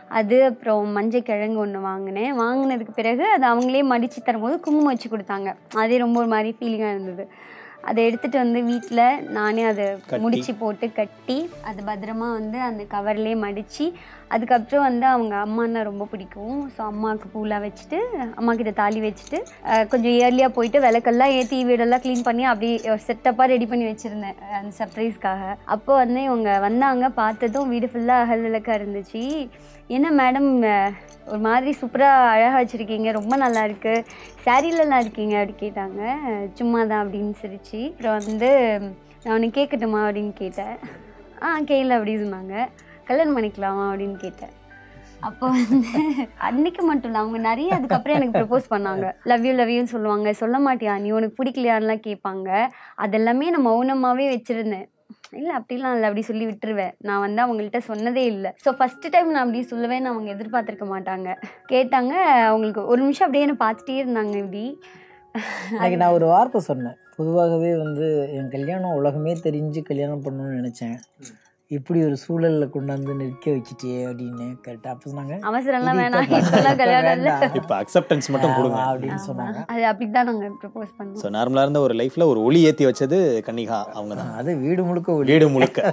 அது 0.09 0.45
அப்புறம் 0.45 0.89
மஞ்சள் 0.89 1.23
கிழங்கு 1.23 1.59
ஒன்று 1.59 1.81
வாங்கினேன். 1.81 2.41
வாங்கினதுக்கு 2.41 2.91
பிறகு 2.95 3.25
அது 3.27 3.47
அவங்களே 3.47 3.85
மடித்து 3.85 4.23
தரும்போது 4.23 4.61
குங்குமம் 4.61 4.93
வச்சு 4.93 5.09
கொடுத்தாங்க. 5.09 5.55
அதே 5.75 5.99
ரொம்ப 5.99 6.19
ஒரு 6.19 6.29
மாதிரி 6.29 6.57
ஃபீலிங்காக 6.61 6.95
இருந்தது. 6.95 7.31
அதை 7.89 8.01
எடுத்துட்டு 8.09 8.39
வந்து 8.43 8.61
வீட்டில் 8.69 9.03
நானே 9.37 9.63
அதை. 9.71 9.85
முடிச்சு 10.25 10.53
போட்டு 10.63 10.87
கட்டி 10.99 11.37
அது 11.69 11.81
பத்திரமா 11.89 12.29
வந்து 12.39 12.59
அந்த 12.69 12.83
கவர்லேயே 12.95 13.37
மடித்து 13.45 13.87
அதுக்கப்புறம் 14.35 14.87
வந்து 14.89 15.07
அவங்க 15.13 15.35
அம்மான்னா 15.45 15.83
ரொம்ப 15.91 16.07
பிடிக்கும். 16.13 16.59
ஸோ 16.75 16.81
அம்மாவுக்கு 16.93 17.29
பூலாம் 17.35 17.65
வச்சுட்டு 17.67 17.99
அம்மா 18.41 18.55
கிட்ட 18.59 18.73
தாலி 18.81 19.01
வச்சுட்டு 19.07 19.39
கொஞ்சம் 19.93 20.15
இயர்லியாக 20.19 20.57
போயிட்டு 20.57 20.85
விளக்கெல்லாம் 20.87 21.35
ஏற்றி 21.39 21.63
வீடெல்லாம் 21.71 22.05
க்ளீன் 22.05 22.27
பண்ணி 22.29 22.45
அப்படியே 22.53 22.97
செட்டப்பாக 23.09 23.53
ரெடி 23.55 23.69
பண்ணி 23.73 23.87
வச்சுருந்தேன் 23.91 24.39
அந்த 24.61 24.73
சர்ப்ரைஸ்க்காக 24.81 25.55
அப்போ 25.77 25.95
வந்து 26.03 26.23
இவங்க 26.29 26.59
வந்தாங்க 26.69 27.09
பார்த்ததும் 27.23 27.73
வீடு 27.75 27.91
ஃபுல்லாக 27.93 28.25
அகல் 28.27 28.47
விளக்காக 28.49 28.79
இருந்துச்சு. 28.81 29.25
என்ன 29.97 30.07
மேடம் 30.21 30.51
ஒரு 31.33 31.41
மாதிரி 31.47 31.71
சூப்பராக 31.79 32.29
அழகாக 32.35 32.59
வச்சுருக்கீங்க 32.61 33.11
ரொம்ப 33.17 33.35
நல்லா 33.43 33.63
இருக்கு. 33.69 33.95
சாரீலலாம் 34.49 35.03
இருக்கீங்க 35.05 35.35
அப்படி 35.41 35.56
கேட்டாங்க 35.62 36.03
சும்மா 36.59 36.81
தான் 36.85 37.03
அப்படின்னு 37.05 37.33
சிரிச்சு. 37.41 37.81
அப்புறம் 37.91 38.15
வந்து 38.29 38.50
நான் 39.23 39.35
உனக்கு 39.37 39.56
கேட்கட்டுமா 39.59 40.00
அப்படின்னு 40.06 40.33
கேட்டேன். 40.43 40.77
ஆ 41.47 41.49
கேளு 41.71 41.93
அப்படின்னு 41.97 42.23
சொன்னாங்க. 42.27 42.55
கல்யாணம் 43.09 43.37
பண்ணிக்கலாமா 43.37 43.85
அப்படின்னு 43.91 44.17
கேட்டேன். 44.25 44.55
அப்போ 45.29 45.47
வந்து 45.59 46.00
அன்னைக்கு 46.49 46.83
மட்டும் 46.89 47.09
இல்லை 47.11 47.21
அவங்க 47.23 47.39
நிறைய 47.49 47.71
அதுக்கப்புறம் 47.77 48.17
எனக்கு 48.19 48.39
ப்ரப்போஸ் 48.39 48.73
பண்ணாங்க. 48.75 49.06
லவ் 49.31 49.47
யூ 49.47 49.53
லவ் 49.61 49.73
யூன்னு 49.75 49.95
சொல்லுவாங்க. 49.95 50.33
சொல்ல 50.43 50.59
மாட்டியா 50.67 50.95
நீ 51.05 51.11
உனக்கு 51.11 51.39
பிடிக்கலையான்லாம் 51.41 52.06
கேட்பாங்க. 52.09 52.49
அதெல்லாமே 53.05 53.49
நான் 53.55 53.69
மௌனமாகவே 53.69 54.26
வச்சுருந்தேன். 54.35 54.88
இல்லை 55.38 55.52
அப்படிலாம் 55.58 55.94
இல்லை 55.97 56.06
அப்படி 56.08 56.25
சொல்லி 56.28 56.44
விட்டுருவேன். 56.47 56.94
நான் 57.08 57.25
வந்து 57.25 57.40
அவங்கள்ட்ட 57.44 57.80
சொன்னதே 57.88 58.25
இல்லை. 58.32 58.50
ஸோ 58.64 58.70
ஃபஸ்ட்டு 58.78 59.12
டைம் 59.14 59.35
நான் 59.35 59.44
அப்படி 59.47 59.62
சொல்லுவேன்னு 59.73 60.11
அவங்க 60.12 60.30
எதிர்பார்த்துருக்க 60.37 60.88
மாட்டாங்க. 60.94 61.28
கேட்டாங்க 61.73 62.14
அவங்களுக்கு 62.50 62.85
ஒரு 62.92 63.00
நிமிஷம் 63.02 63.26
அப்படியே 63.26 63.47
என்ன 63.47 63.58
பார்த்துட்டே 63.64 63.99
இருந்தாங்க 64.04 64.37
இப்படி. 64.44 64.64
அதுக்கு 65.80 66.00
நான் 66.04 66.16
ஒரு 66.18 66.26
வார்த்தை 66.35 66.61
சொன்னேன். 66.70 66.97
பொதுவாகவே 67.16 67.70
வந்து 67.82 68.06
என் 68.38 68.50
கல்யாணம் 68.54 68.97
உலகமே 69.00 69.32
தெரிஞ்சு 69.47 69.80
கல்யாணம் 69.90 70.25
பண்ணணும்னு 70.25 70.58
நினச்சேன். 70.61 70.97
இப்படி 71.77 71.99
ஒரு 72.05 72.17
சூழலில் 72.23 72.71
கொண்டாந்து 72.75 73.15
நிற்க 73.19 73.47
வச்சுட்டே 73.55 73.97
அப்படின்னு 74.11 74.47
கேட்டேன் 74.67 74.93
அப்போ 74.93 75.07
சொன்னாங்க. 75.11 75.35
அவசரம்லாம் 75.49 75.99
வேணாம். 76.03 76.23
இப்ப 76.27 76.39
இப்பெல்லாம் 76.43 76.79
கல்யாணம் 76.83 77.17
இல்லை 77.19 77.33
வேண்டாம். 77.33 77.57
இப்போ 77.61 77.75
அக்செப்டன்ஸ் 77.81 78.29
மட்டும் 78.35 78.55
கொடுங்க. 78.59 78.79
அப்படின்னு 78.93 79.21
சொன்னாங்க. 79.27 79.59
அது 79.73 79.83
அப்படிதான் 79.91 80.29
நாங்கள் 80.31 80.55
ப்ரப்போஸ் 80.63 80.95
பண்ணோம். 80.99 81.19
ஸோ 81.23 81.31
நார்மலாக 81.37 81.67
இருந்த 81.67 81.81
ஒரு 81.87 81.97
லைஃப்ல 82.01 82.27
ஒரு 82.33 82.41
ஒளி 82.47 82.61
ஏத்தி 82.71 82.87
வச்சது 82.91 83.19
கன்னிகா 83.49 83.81
அவங்க 83.97 84.15
தான் 84.21 84.33
அது 84.41 84.57
வீடு 84.65 84.83
முழுக்க 84.91 85.19
ஒளி. 85.19 85.29
வீடு 85.33 85.49
முழுக்க. 85.57 85.93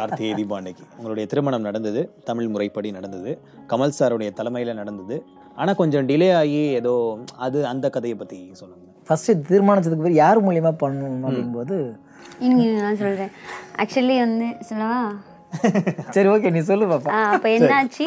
கார்த்திகை 0.00 0.32
தீபம் 0.40 0.58
அன்னைக்கு. 0.60 0.86
உங்களுடைய 0.98 1.26
திருமணம் 1.34 1.66
நடந்தது 1.68 2.02
தமிழ் 2.30 2.52
முறைப்படி 2.54 2.90
நடந்தது. 2.98 3.32
கமல் 3.72 3.96
சாருடைய 4.00 4.32
தலைமையில 4.40 4.74
நடந்தது. 4.82 5.18
ஆனா 5.60 5.72
கொஞ்சம் 5.80 6.06
டிலே 6.10 6.30
ஆகி 6.42 6.62
ஏதோ 6.80 6.94
அது 7.46 7.58
அந்த 7.74 7.86
கதையை 7.96 8.16
பத்தி 8.22 8.40
சொல்லுங்க. 8.62 8.86
ஃபர்ஸ்ட் 9.08 9.48
தீர்மானிச்சதுக்கு 9.50 10.04
பிறகு 10.06 10.22
யார் 10.24 10.46
மூலியமா 10.46 10.72
பண்ணணும் 10.82 11.20
அப்படிங்கும்போது 11.26 11.76
இனி 11.84 12.09
நான் 12.78 12.96
சொல்கிறேன் 12.96 13.32
ஆக்சுவலி 13.76 14.18
வந்து 14.18 14.56
சொல்லவா? 14.60 15.00
சரி 16.14 16.28
ஓகே 16.28 16.50
நீ 16.50 16.60
சொல்லு 16.60 16.86
பாப்பா. 16.86 17.10
அப்ப 17.30 17.48
என்னாச்சு. 17.48 18.04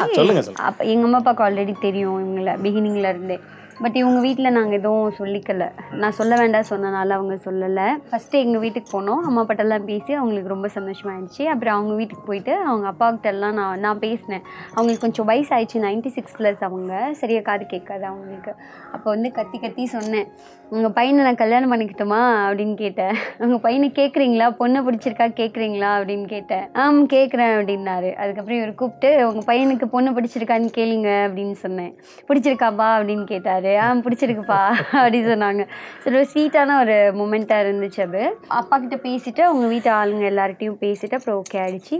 அப்ப 0.58 0.84
எங்க 0.84 1.04
அம்மா 1.04 1.18
அப்பாவுக்கு 1.18 1.44
ஆல்ரெடி 1.44 1.78
தெரியும் 1.78 2.18
இவங்கள 2.18 2.52
பிகினிங்ல 2.62 3.08
இருந்தே. 3.08 3.36
பட் 3.82 3.96
இவங்க 3.96 4.20
வீட்டில் 4.20 4.50
நாங்கள் 4.50 4.78
எதுவும் 4.78 5.12
சொல்லிக்கல. 5.18 5.70
நான் 5.90 6.12
சொல்ல 6.12 6.36
வேண்டாம் 6.36 6.62
சொன்னனால 6.70 7.08
அவங்க 7.08 7.34
சொல்லலை. 7.34 7.90
ஃபஸ்ட்டு 8.10 8.30
எங்கள் 8.30 8.60
வீட்டுக்கு 8.60 9.02
போனோம். 9.02 9.20
அம்மா 9.20 9.44
அப்பாட்டெல்லாம் 9.44 9.84
பேசி 9.84 10.12
அவங்களுக்கு 10.12 10.48
ரொம்ப 10.48 10.68
சந்தோஷமாயிடுச்சு. 10.74 11.44
அப்புறம் 11.44 11.74
அவங்க 11.74 11.94
வீட்டுக்கு 11.94 12.24
போயிட்டு 12.26 12.56
அவங்க 12.56 12.88
அப்பாக்கிட்டெல்லாம் 12.90 13.52
நான் 13.52 13.78
நான் 13.78 13.98
பேசினேன். 13.98 14.42
அவங்களுக்கு 14.70 15.00
கொஞ்சம் 15.00 15.26
வயசு 15.26 15.56
ஆயிடுச்சு 15.56 15.82
நைன்டி 15.82 16.06
சிக்ஸ் 16.06 16.36
ப்ளஸ் 16.36 16.64
அவங்க. 16.64 17.08
சரியாக 17.12 17.44
காது 17.44 17.66
கேட்காது 17.66 18.04
அவங்களுக்கு. 18.04 18.54
அப்போ 18.92 19.10
வந்து 19.10 19.32
கத்தி 19.32 19.58
கத்தி 19.58 19.86
சொன்னேன். 19.86 20.28
உங்கள் 20.70 20.90
பையனை 20.90 21.24
நான் 21.24 21.34
கல்யாணம் 21.34 21.72
பண்ணிக்கிட்டோமா? 21.72 22.22
அப்படின்னு 22.50 22.74
கேட்டேன். 22.74 23.14
உங்கள் 23.38 23.60
பையனை 23.60 23.92
கேட்குறீங்களா 23.94 24.50
பொண்ணை 24.60 24.82
பிடிச்சிருக்கா? 24.82 25.28
கேட்குறீங்களா 25.32 25.90
அப்படின்னு 25.98 26.26
கேட்டேன். 26.26 26.72
ஆம் 26.72 27.08
கேட்குறேன் 27.08 27.52
அப்படின்னாரு. 27.58 28.14
அதுக்கப்புறம் 28.14 28.58
இவர் 28.58 28.74
கூப்பிட்டு 28.74 29.28
உங்கள் 29.28 29.58
பையனுக்கு 29.58 29.84
பொண்ணு 29.84 30.10
பிடிச்சிருக்கான்னு 30.10 30.68
கேளுங்க 30.76 31.08
அப்படின்னு 31.26 31.52
சொன்னேன். 31.52 31.98
பிடிச்சிருக்காப்பா? 32.28 32.88
அப்படின்னு 32.96 33.24
கேட்டார். 33.24 33.62
சொன்னார் 33.64 33.82
ஆ 33.84 34.02
பிடிச்சிருக்குப்பா 34.04 34.58
அப்படி 34.98 35.18
சொன்னாங்க. 35.28 35.62
ஸோ 36.02 36.06
ஒரு 36.10 36.26
ஸ்வீட்டான 36.30 36.76
ஒரு 36.82 36.96
மூமெண்ட்டாக 37.18 37.64
இருந்துச்சு 37.64 38.00
அது. 38.06 38.22
அப்பா 38.58 38.74
கிட்ட 38.82 38.96
பேசிவிட்டு 39.04 39.42
அவங்க 39.48 39.66
வீட்டு 39.74 39.90
ஆளுங்க 39.98 40.24
எல்லார்கிட்டையும் 40.32 40.78
பேசிவிட்டு 40.82 41.18
அப்புறம் 41.18 41.38
ஓகே 41.42 41.58
ஆகிடுச்சு 41.64 41.96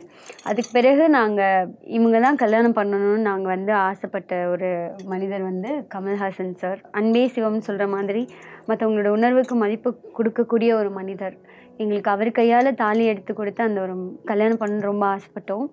அதுக்கு 0.51 0.71
பிறகு 0.79 1.05
நாங்கள் 1.19 1.71
இவங்க 1.99 2.19
தான் 2.27 2.41
கல்யாணம் 2.43 2.77
பண்ணணும்னு 2.79 3.27
நாங்கள் 3.31 3.55
வந்து 3.55 3.73
ஆசைப்பட்ட 3.89 4.41
ஒரு 4.55 4.71
மனிதர் 5.13 5.45
வந்து 5.51 5.71
கமல்ஹாசன் 5.95 6.55
சார். 6.65 6.81
அன்பே 7.01 7.25
சிவம்னு 7.37 7.67
சொல்கிற 7.69 7.87
மாதிரி 7.97 8.25
மற்றவங்களோட 8.69 9.11
உணர்வுக்கு 9.19 9.57
மதிப்பு 9.65 9.91
கொடுக்கக்கூடிய 10.19 10.73
ஒரு 10.81 10.93
மனிதர். 11.01 11.37
எங்களுக்கு 11.83 12.11
அவர் 12.17 12.31
கையால் 12.41 12.79
தாலி 12.83 13.05
எடுத்து 13.13 13.33
கொடுத்து 13.35 13.63
அந்த 13.69 13.81
ஒரு 13.87 13.95
கல்யாணம் 14.33 14.61
பண்ண 14.61 14.87
ரொம்ப 14.91 15.07
ஆசைப்பட்டோம். 15.15 15.67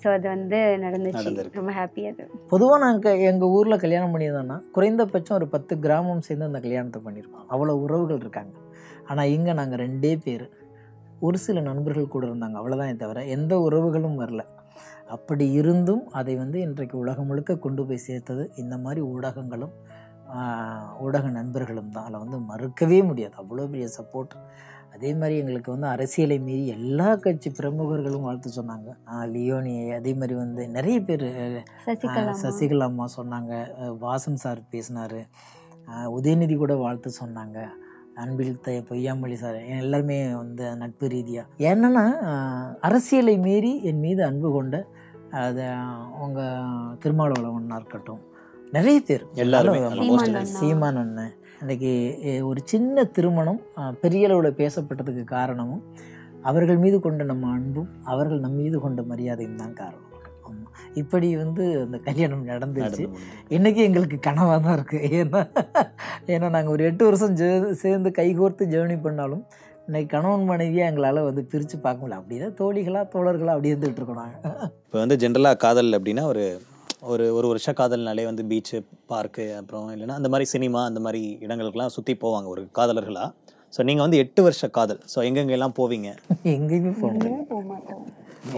ஸோ 0.00 0.06
அது 0.16 0.26
வந்து 0.32 0.58
நடந்துச்சு. 0.84 1.30
ரொம்ப 1.58 1.70
ஹாப்பி 1.78 2.02
அது. 2.10 2.24
பொதுவாக 2.52 2.80
நாங்கள் 2.84 3.22
எங்கள் 3.30 3.52
ஊரில் 3.56 3.82
கல்யாணம் 3.84 4.12
பண்ணியிருந்தோன்னா 4.14 4.58
குறைந்தபட்சம் 4.76 5.36
ஒரு 5.38 5.46
பத்து 5.54 5.74
கிராமம் 5.84 6.24
சேர்ந்து 6.26 6.48
அந்த 6.50 6.60
கல்யாணத்தை 6.66 7.00
பண்ணியிருக்கோம் 7.06 7.46
அவ்வளோ 7.54 7.74
உறவுகள் 7.84 8.20
இருக்காங்க. 8.24 8.54
ஆனால் 9.10 9.32
இங்கே 9.36 9.54
நாங்கள் 9.60 9.82
ரெண்டே 9.84 10.12
பேர். 10.26 10.46
ஒரு 11.26 11.38
சில 11.46 11.60
நண்பர்கள் 11.70 12.12
கூட 12.14 12.24
இருந்தாங்க. 12.30 12.56
அவ்வளோதான் 12.60 13.02
தவிர 13.04 13.24
எந்த 13.36 13.54
உறவுகளும் 13.66 14.20
வரல. 14.22 14.44
அப்படி 15.16 15.44
இருந்தும் 15.60 16.04
அதை 16.18 16.34
வந்து 16.42 16.58
இன்றைக்கு 16.66 16.96
உலகம் 17.02 17.28
முழுக்க 17.30 17.56
கொண்டு 17.64 17.82
போய் 17.88 18.06
சேர்த்தது 18.08 18.44
இந்த 18.62 18.74
மாதிரி 18.84 19.00
ஊடகங்களும் 19.14 19.74
ஊடக 21.06 21.26
நண்பர்களும் 21.38 21.90
தான். 21.94 22.04
அதில் 22.06 22.22
வந்து 22.24 22.38
மறுக்கவே 22.50 22.98
முடியாது. 23.08 23.34
அவ்வளோ 23.42 23.66
பெரிய 23.72 23.88
சப்போர்ட் 23.98 24.34
அதே 24.94 25.10
மாதிரி 25.20 25.34
எங்களுக்கு 25.40 25.70
வந்து 25.74 25.86
அரசியலை 25.86 26.38
மீறி 26.46 26.64
எல்லா 26.76 27.08
கட்சி 27.24 27.50
பிரமுகர்களும் 27.58 28.26
வாழ்த்து 28.28 28.50
சொன்னாங்க. 28.56 28.88
லியோனி 29.34 29.74
அதே 29.98 30.12
மாதிரி 30.14 30.34
வந்து 30.40 30.62
நிறைய 30.68 30.98
பேர் 31.08 31.26
சசிகலா 31.86 32.22
அம்மா. 32.22 32.34
சசிகலா 32.42 32.88
அம்மா 32.90 33.06
சொன்னாங்க. 33.18 33.52
வாசன் 34.04 34.42
சார் 34.44 34.60
பேசினார். 34.74 35.20
உதயநிதி 36.16 36.56
கூட 36.56 36.74
வாழ்த்து 36.84 37.12
சொன்னாங்க. 37.22 37.60
அன்பில் 38.22 38.60
த 38.64 38.70
பொய்யாமொழி 38.88 39.36
சார் 39.42 39.58
எல்லாருமே 39.78 40.16
வந்து 40.34 40.64
நட்பு 40.80 41.06
ரீதியாக 41.12 41.70
என்னன்னா 41.70 42.04
அரசியலை 42.88 43.36
மீறி 43.46 43.72
என் 43.90 44.02
மீது 44.06 44.22
அன்பு 44.24 44.48
கொண்ட 44.52 44.84
அது 45.44 45.64
உங்கள் 46.24 46.98
திருமாவளவனா 47.02 47.78
இருக்கட்டும் 47.80 48.22
நிறைய 48.76 48.98
பேர். 49.08 49.24
எல்லாருமே. 49.44 49.78
சீமான் 50.58 50.98
அண்ணன் 51.02 51.32
அஹ், 51.62 52.42
ஒரு 52.44 52.60
சின்ன 52.66 53.04
திருமணம் 53.16 53.60
பெரிய 54.00 54.28
அளவில் 54.28 54.58
பேசப்பட்டதுக்கு 54.58 55.24
காரணமும் 55.32 55.82
அவர்கள் 56.44 56.78
மீது 56.78 56.96
கொண்ட 57.00 57.22
நம்ம 57.24 57.50
அன்பும் 57.52 57.90
அவர்கள் 58.06 58.40
நம் 58.40 58.56
மீது 58.60 58.76
கொண்ட 58.80 59.00
மரியாதையும் 59.10 59.60
தான் 59.60 59.76
காரணம். 59.76 60.08
ஆமா. 60.46 60.68
இப்படி 60.96 61.28
வந்து 61.36 61.64
அந்த 61.82 61.98
கல்யாணம் 62.06 62.48
நடந்துச்சு. 62.48 63.04
இன்னைக்கு 63.50 63.80
எங்களுக்கு 63.84 64.18
கனவாக 64.26 64.58
தான் 64.64 64.76
இருக்குது 64.78 65.10
ஏன்னா 65.20 65.42
ஏன்னா 66.28 66.48
நாங்கள் 66.56 66.74
ஒரு 66.74 66.84
எட்டு 66.88 67.04
வருஷம் 67.08 67.36
சேர்ந்து 67.82 68.10
கைகோர்த்து 68.18 68.66
ஜேர்னி 68.72 68.98
பண்ணாலும் 69.04 69.44
இன்னைக்கு 69.88 70.10
கணவன் 70.12 70.48
மனைவியாக 70.48 70.90
எங்களால் 70.90 71.26
வந்து 71.28 71.42
பிரித்து 71.48 71.76
பார்க்க 71.78 72.02
முடியல. 72.02 72.18
அப்படியே 72.20 72.50
தோழிகளாக 72.60 73.06
தோழர்களாக 73.14 73.54
அப்படி 73.56 73.72
இருந்துகிட்டு 73.72 74.00
இருக்கோம் 74.00 74.20
நாங்கள் 74.20 74.68
இப்போ 74.82 74.98
வந்து 75.00 75.18
ஜென்ரலாக 75.22 75.62
காதல் 75.64 75.96
அப்படின்னா 75.98 76.24
ஒரு 76.32 76.44
ஒரு 77.02 77.24
ஒரு 77.36 77.46
வருஷ 77.50 77.72
காதல்னாலே 77.78 78.24
வந்து 78.30 78.42
பீச்சு 78.50 78.78
பார்க்கு 79.12 79.44
அப்புறம் 79.60 79.88
இல்லைன்னா 79.94 80.18
அந்த 80.20 80.28
மாதிரி 80.32 80.46
சினிமா 80.54 80.80
அந்த 80.90 81.00
மாதிரி 81.06 81.22
இடங்களுக்கெல்லாம் 81.44 81.94
சுற்றி 81.96 82.14
போவாங்க 82.24 82.48
ஒரு 82.54 82.62
காதலர்களாக 82.78 83.30
ஸோ 83.74 83.80
நீங்கள் 83.88 84.04
வந்து 84.04 84.18
எட்டு 84.22 84.40
வருஷ 84.46 84.68
காதல். 84.76 84.98
ஸோ 85.12 85.18
எங்கெங்கெல்லாம் 85.28 85.74
போவீங்க? 85.78 86.08
எங்கேயுமே 86.54 86.90
போக 87.02 87.12
மாட்டோம். 87.70 88.02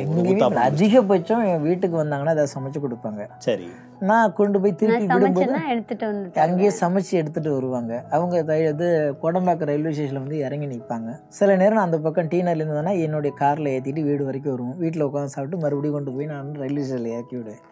எங்கேயுமே. 0.03 0.63
அதிகபட்சம் 0.69 1.43
என் 1.51 1.63
வீட்டுக்கு 1.67 1.97
வந்தாங்கன்னா 2.01 2.33
அதை 2.37 2.45
சமைச்சு 2.55 2.81
கொடுப்பாங்க. 2.85 3.23
சரி. 3.47 3.67
நான் 4.11 4.35
கொண்டு 4.39 4.61
போய் 4.63 4.75
திருப்பி 4.81 5.07
விடும்போது 5.13 5.61
எடுத்துட்டு 5.75 6.07
வந்து 6.11 6.41
அங்கேயே 6.47 6.71
சமைச்சு 6.81 7.13
எடுத்துட்டு 7.21 7.51
வருவாங்க. 7.57 7.93
அவங்க 8.17 8.57
இது 8.73 8.89
கோடம்பாக்கம் 9.23 9.71
ரயில்வே 9.71 9.93
ஸ்டேஷனில் 9.97 10.23
வந்து 10.25 10.41
இறங்கி 10.47 10.69
நிற்பாங்க 10.73 11.13
சில 11.39 11.57
நேரம் 11.63 11.79
நான் 11.81 11.89
அந்த 11.91 12.01
பக்கம் 12.07 12.33
டீனர்ல 12.35 12.63
இருந்ததுன்னா 12.63 12.95
என்னுடைய 13.07 13.35
காரில் 13.43 13.73
ஏற்றிட்டு 13.77 14.05
வீடு 14.09 14.29
வரைக்கும் 14.31 14.55
வருவோம். 14.55 14.77
வீட்டில் 14.85 15.07
உட்காந்து 15.09 15.35
சாப்பிட்டு 15.37 15.63
மறுபடியும் 15.65 15.97
கொண்டு 15.99 16.15
போய் 16.17 16.33
நான் 16.35 16.51
ரயில்வே 16.65 16.85
ஸ்டேஷனில் 16.89 17.15
இறக்கி 17.17 17.37
விடுவேன். 17.39 17.63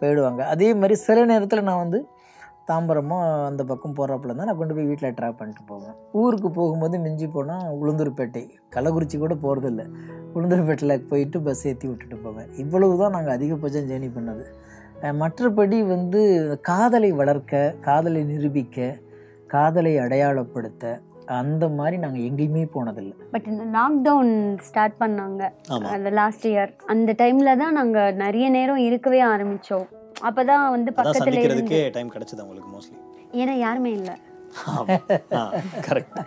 போயிடுவாங்க. 0.00 0.42
அதே 0.54 0.68
மாதிரி 0.80 0.94
சில 1.06 1.24
நேரத்தில் 1.32 1.68
நான் 1.68 1.82
வந்து 1.84 2.00
தாம்பரமோ 2.70 3.18
அந்த 3.48 3.62
பக்கம் 3.68 3.94
போகிறாப்புல 3.98 4.28
இருந்தால் 4.28 4.48
நான் 4.50 4.58
கொண்டு 4.60 4.74
போய் 4.76 4.88
வீட்டில் 4.90 5.14
ட்ராப் 5.18 5.38
பண்ணிட்டு 5.38 5.62
போவேன். 5.70 5.94
ஊருக்கு 6.22 6.48
போகும்போது 6.58 6.96
மிஞ்சி 7.04 7.26
போனால் 7.36 7.68
உளுந்தூர்பேட்டை. 7.82 8.42
கள்ளக்குறிச்சி 8.74 9.18
கூட 9.18 9.34
போகிறதில்ல 9.44 9.84
உளுந்தூர்பேட்டையில் 10.34 11.06
போயிட்டு 11.10 11.40
பஸ் 11.46 11.64
ஏற்றி 11.70 11.86
விட்டுட்டு 11.88 12.16
போவேன். 12.24 12.48
இவ்வளவு 12.62 12.98
தான் 13.02 13.14
நாங்கள் 13.16 13.34
அதிகபட்சம் 13.36 13.88
ஜேர்னி 13.90 14.10
பண்ணது. 14.18 14.44
மற்றபடி 15.22 15.78
வந்து 15.94 16.20
காதலை 16.70 17.10
வளர்க்க 17.20 17.74
காதலை 17.88 18.22
நிரூபிக்க 18.32 18.96
காதலை 19.54 19.92
அடையாளப்படுத்த 20.04 20.84
அந்த 21.40 21.64
மாதிரி 21.78 21.96
நாங்கள் 22.04 22.24
எங்கேயுமே 22.28 22.62
போனதில்லை. 22.74 23.14
பட் 23.34 23.46
இந்த 23.52 23.64
லாக்டவுன் 23.76 24.32
ஸ்டார்ட் 24.68 24.96
பண்ணாங்க 25.02 25.42
அந்த 25.96 26.10
லாஸ்ட் 26.20 26.46
இயர் 26.50 26.72
அந்த 26.94 27.14
டைம்ல 27.22 27.56
தான் 27.62 27.76
நாங்க 27.78 27.98
நிறைய 28.24 28.46
நேரம் 28.56 28.84
இருக்கவே 28.88 29.20
ஆரம்பிச்சோம். 29.32 29.86
அப்பதான் 30.28 30.64
வந்து 30.76 30.90
அதான் 30.90 30.98
பக்கத்துல 31.00 31.26
இருந்து 31.26 31.36
சந்திக்கிறதுக்கே 31.36 31.82
டைம் 31.96 32.14
கிடைச்சது 32.14 32.44
உங்களுக்கு 32.46 32.72
மோஸ்ட்லி 32.74 32.98
ஏன்னா 33.42 33.54
யாருமே 33.66 33.92
இல்லை. 34.00 34.16
கரெக்ட் 35.88 36.18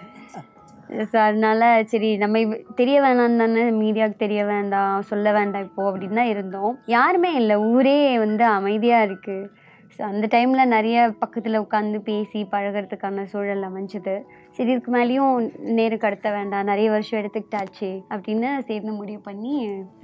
ஸோ 1.12 1.18
அதனால 1.26 1.62
சரி 1.92 2.08
நம்ம 2.22 2.40
தெரிய 2.80 2.98
வேணாம் 3.04 3.38
தானே 3.42 3.62
மீடியாவுக்கு 3.82 4.24
தெரிய 4.24 4.42
வேண்டாம் 4.50 5.06
சொல்ல 5.12 5.28
வேண்டாம் 5.38 5.66
இப்போ 5.68 5.84
அப்படின்னு 5.90 6.20
தான் 6.20 6.32
இருந்தோம். 6.32 6.74
யாருமே 6.96 7.32
இல்லை 7.42 7.56
ஊரே 7.70 8.00
வந்து 8.24 8.44
அமைதியாக 8.58 9.08
இருக்குது 9.10 9.50
ஸோ 9.96 10.02
அந்த 10.10 10.26
டைமில் 10.34 10.72
நிறைய 10.74 10.98
பக்கத்தில் 11.22 11.62
உட்காந்து 11.64 11.98
பேசி 12.10 12.40
பழகிறதுக்கான 12.52 13.26
சூழல் 13.32 13.66
அமைஞ்சது. 13.70 14.14
சரி 14.56 14.70
இதுக்கு 14.74 14.92
மேலேயும் 14.96 15.34
நேரம் 15.78 16.02
கடத்த 16.04 16.28
வேண்டாம் 16.36 16.70
நிறைய 16.72 16.88
வருஷம் 16.96 17.20
எடுத்துக்கிட்டாச்சு 17.22 17.90
அப்படின்னு 18.14 18.50
சேர்ந்து 18.70 18.94
முடிவு 19.00 19.22
பண்ணி 19.28 19.54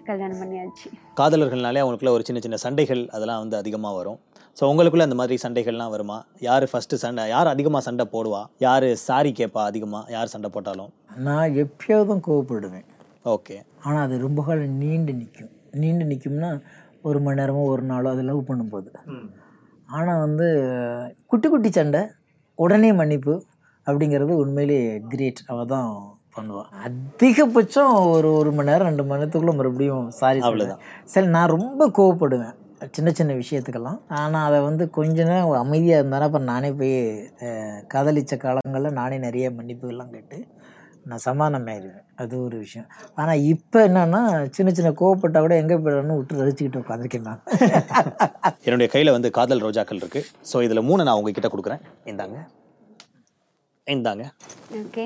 கல்யாணம் 0.09 0.41
பண்ணியாச்சு. 0.41 0.89
காதலர்கள்னாலே 1.19 1.81
அவங்களுக்குள்ள 1.83 2.13
ஒரு 2.17 2.27
சின்ன 2.29 2.41
சின்ன 2.45 2.59
சண்டைகள் 2.65 3.03
அதெல்லாம் 3.17 3.41
வந்து 3.43 3.57
அதிகமாக 3.61 3.97
வரும். 3.99 4.19
ஸோ 4.57 4.69
உங்களுக்குள்ள 4.71 5.07
அந்த 5.07 5.17
மாதிரி 5.21 5.35
சண்டைகள்லாம் 5.45 5.93
வருமா? 5.95 6.19
யார் 6.49 6.65
ஃபஸ்ட்டு 6.71 7.01
சண்டை 7.05 7.23
யார் 7.35 7.53
அதிகமாக 7.53 7.83
சண்டை 7.87 8.05
போடுவா? 8.13 8.41
யார் 8.67 8.87
சாரி 9.07 9.31
கேட்பா 9.39 9.63
அதிகமாக 9.71 10.13
யார் 10.15 10.33
சண்டை 10.35 10.49
போட்டாலும்? 10.55 10.91
நான் 11.27 11.57
எப்பயாவதும் 11.63 12.23
கோவப்படுவேன். 12.27 12.87
ஓகே 13.35 13.57
ஆனால் 13.85 14.03
அது 14.05 14.15
ரொம்ப 14.27 14.41
காலம் 14.47 14.77
நீண்டு 14.83 15.13
நிற்கும் 15.21 15.51
நீண்டு 15.83 16.05
நிற்கும்னா 16.11 16.51
ஒரு 17.09 17.19
மணி 17.25 17.39
நேரமோ 17.41 17.65
ஒரு 17.73 17.83
நாளோ 17.91 18.07
அது 18.15 18.23
லவ் 18.29 18.47
பண்ணும்போது. 18.47 18.89
ஆனால் 19.89 20.19
வந்து 20.19 20.47
குட்டி 21.25 21.47
குட்டி 21.47 21.69
சண்டை 21.69 22.01
உடனே 22.59 22.91
மன்னிப்பு 22.93 23.33
அப்படிங்கிறது 23.87 24.33
உண்மையிலே 24.43 24.79
கிரேட் 25.09 25.41
அவள் 25.47 25.71
தான் 25.73 25.89
பண்ணுவாள் 26.35 26.69
அதிகபட்சம் 26.87 27.93
ஒரு 28.13 28.29
ஒரு 28.39 28.49
மணி 28.51 28.69
நேரம் 28.71 28.87
ரெண்டு 28.87 29.03
மணி 29.03 29.19
நேரத்துக்குள்ளே 29.19 29.55
மறுபடியும் 29.55 30.07
சாரி 30.21 30.39
அவ்வளவுதான். 30.39 30.81
சரி 31.05 31.27
நான் 31.27 31.53
ரொம்ப 31.55 31.87
கோவப்படுவேன். 31.97 32.55
சின்ன 32.95 33.09
சின்ன 33.11 33.31
விஷயத்துக்கெல்லாம். 33.33 33.99
ஆனால் 34.17 34.45
அதை 34.47 34.57
வந்து 34.61 34.83
கொஞ்ச 34.89 35.17
நேரம் 35.23 35.61
அமைதியாக 35.61 36.01
இருந்தாலும் 36.01 36.27
அப்புறம் 36.27 36.51
நானே 36.51 36.69
போய் 36.71 36.97
காதலிச்ச 37.93 38.37
காலங்களில் 38.37 38.97
நானே 38.99 39.17
நிறைய 39.17 39.49
மன்னிப்புகள்லாம் 39.57 40.13
கேட்டு 40.15 40.39
நான் 41.09 41.23
சமாதானமாயிருவேன். 41.27 42.05
அது 42.21 42.33
ஒரு 42.45 42.57
விஷயம். 42.63 42.87
ஆனால் 43.21 43.43
இப்போ 43.53 43.79
என்னன்னா 43.87 44.21
சின்ன 44.55 44.69
சின்ன 44.77 44.89
கோவப்பட்டா 45.01 45.39
கூட 45.45 45.55
எங்கே 45.63 45.77
போயிடணும்னு 45.83 46.17
விட்டு 46.19 46.39
ரசிச்சுக்கிட்டு 46.41 46.81
உட்காந்துருக்கேன் 46.83 47.27
நான். 47.29 47.41
என்னுடைய 48.65 48.87
கையில் 48.93 49.15
வந்து 49.17 49.29
காதல் 49.37 49.63
ரோஜாக்கள் 49.65 50.01
இருக்கு. 50.03 50.23
ஸோ 50.51 50.63
இதில் 50.67 50.87
மூணு 50.89 51.07
நான் 51.09 51.19
உங்ககிட்ட 51.19 51.51
கொடுக்குறேன். 51.53 51.83
இந்தாங்க. 52.13 52.39
இந்தாங்க. 53.87 54.25
ஓகே. 54.81 55.05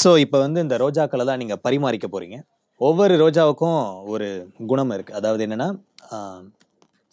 ஸோ 0.00 0.10
இப்போ 0.24 0.38
வந்து 0.44 0.62
இந்த 0.66 0.76
ரோஜாக்களை 0.84 1.24
தான் 1.30 1.42
நீங்கள் 1.42 1.62
பரிமாறிக்க 1.66 2.06
போகிறீங்க 2.12 2.38
ஒவ்வொரு 2.80 3.14
ரோஜாவுக்கும் 3.24 3.82
ஒரு 4.12 4.28
குணம் 4.70 4.94
இருக்குது 4.94 5.18
அதாவது 5.20 5.42
என்னென்னா 5.46 5.68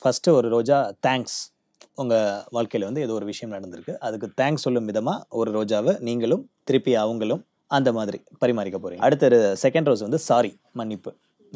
ஃபஸ்ட்டு 0.01 0.35
ஒரு 0.38 0.47
ரோஜா 0.53 0.77
தேங்க்ஸ் 1.05 1.38
உங்கள் 2.01 2.41
வாழ்க்கையில் 2.55 2.88
வந்து 2.88 3.03
ஏதோ 3.05 3.13
ஒரு 3.19 3.27
விஷயம் 3.29 3.53
நடந்திருக்கு. 3.55 3.93
அதுக்கு 4.07 4.27
தேங்க்ஸ் 4.39 4.65
சொல்லும் 4.65 4.89
விதமாக 4.89 5.25
ஒரு 5.39 5.50
ரோஜாவை 5.57 5.93
நீங்களும் 6.07 6.43
திருப்பி 6.63 6.93
அவங்களும் 7.03 7.41
அந்த 7.77 7.89
மாதிரி 7.98 8.20
பரிமாறிக்க 8.41 8.77
போகிறீங்க 8.84 9.03
அடுத்த 9.08 9.55
செகண்ட் 9.63 9.89
ரோஸ் 9.89 10.05
வந்து 10.08 10.20
சாரி 10.29 10.51
மன்னிப்பு. 10.79 11.12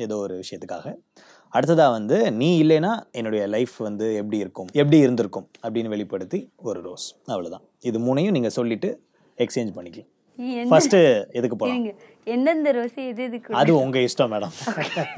ஏதோ 0.05 0.15
ஒரு 0.25 0.35
விஷயத்துக்காக. 0.43 0.87
அடுத்ததாக 1.57 1.91
வந்து 1.97 2.17
நீ 2.39 2.49
இல்லைன்னா 2.63 2.91
என்னுடைய 3.19 3.43
லைஃப் 3.53 3.75
வந்து 3.87 4.07
எப்படி 4.21 4.37
இருக்கும் 4.43 4.69
எப்படி 4.81 4.97
இருந்திருக்கும் 5.05 5.47
அப்படின்னு 5.65 5.93
வெளிப்படுத்தி 5.93 6.39
ஒரு 6.69 6.79
ரோஸ் 6.87 7.07
அவ்வளவுதான். 7.25 7.65
இது 7.89 7.97
மூணையும் 8.07 8.35
நீங்கள் 8.37 8.55
சொல்லிட்டு 8.57 8.89
எக்ஸ்சேஞ்ச் 9.43 9.73
பண்ணிக்கலாம். 9.77 10.11
ஃபர்ஸ்ட் 10.71 10.95
எதுக்கு 11.37 11.55
போகலாம் 11.61 11.85
எந்தெந்த 12.33 12.71
ரோசி 12.77 13.01
எது 13.11 13.23
எதுக்கு 13.27 13.55
அது 13.61 13.71
உங்க 13.83 13.97
இஷ்டம் 14.07 14.31
மேடம் 14.33 14.53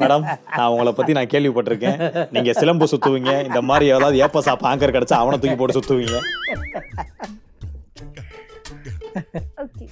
மேடம் 0.01 0.23
நான் 0.57 0.69
உங்களை 0.73 0.91
பத்தி 0.99 1.11
நான் 1.17 1.31
கேள்விப்பட்டிருக்கேன். 1.33 1.97
நீங்க 2.35 2.53
சிலம்பு 2.61 2.87
சுத்துவீங்க. 2.91 3.33
இந்த 3.49 3.61
மாதிரி 3.71 3.85
ஏதாவது 3.95 4.21
ஏப்ப 4.25 4.43
சாப்ப 4.47 4.69
ஆங்கர் 4.71 4.95
கிடைச்சா 4.97 5.17
அவனை 5.23 5.39
தூக்கி 5.39 5.57
போட்டு 5.61 5.77
சுத்துவீங்க. 5.79 6.17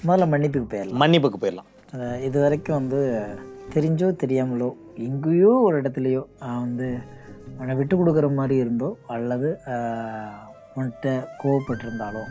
முதல்ல 0.06 0.26
மன்னிப்புக்கு 0.32 0.68
போயிடலாம். 0.72 1.00
மன்னிப்புக்கு 1.02 1.38
போயிடலாம். 1.42 1.68
இது 2.26 2.36
வரைக்கும் 2.44 2.78
வந்து 2.80 3.00
தெரிஞ்சோ 3.74 4.08
தெரியாமலோ 4.22 4.68
எங்கேயோ 5.06 5.52
ஒரு 5.66 5.76
இடத்துலையோ 5.82 6.22
வந்து 6.62 6.88
அவனை 7.56 7.74
விட்டு 7.78 7.94
கொடுக்குற 7.96 8.28
மாதிரி 8.38 8.56
இருந்தோ 8.64 8.88
அல்லது 9.16 9.48
உன்கிட்ட 10.76 11.06
கோவப்பட்டிருந்தாலோ 11.42 12.24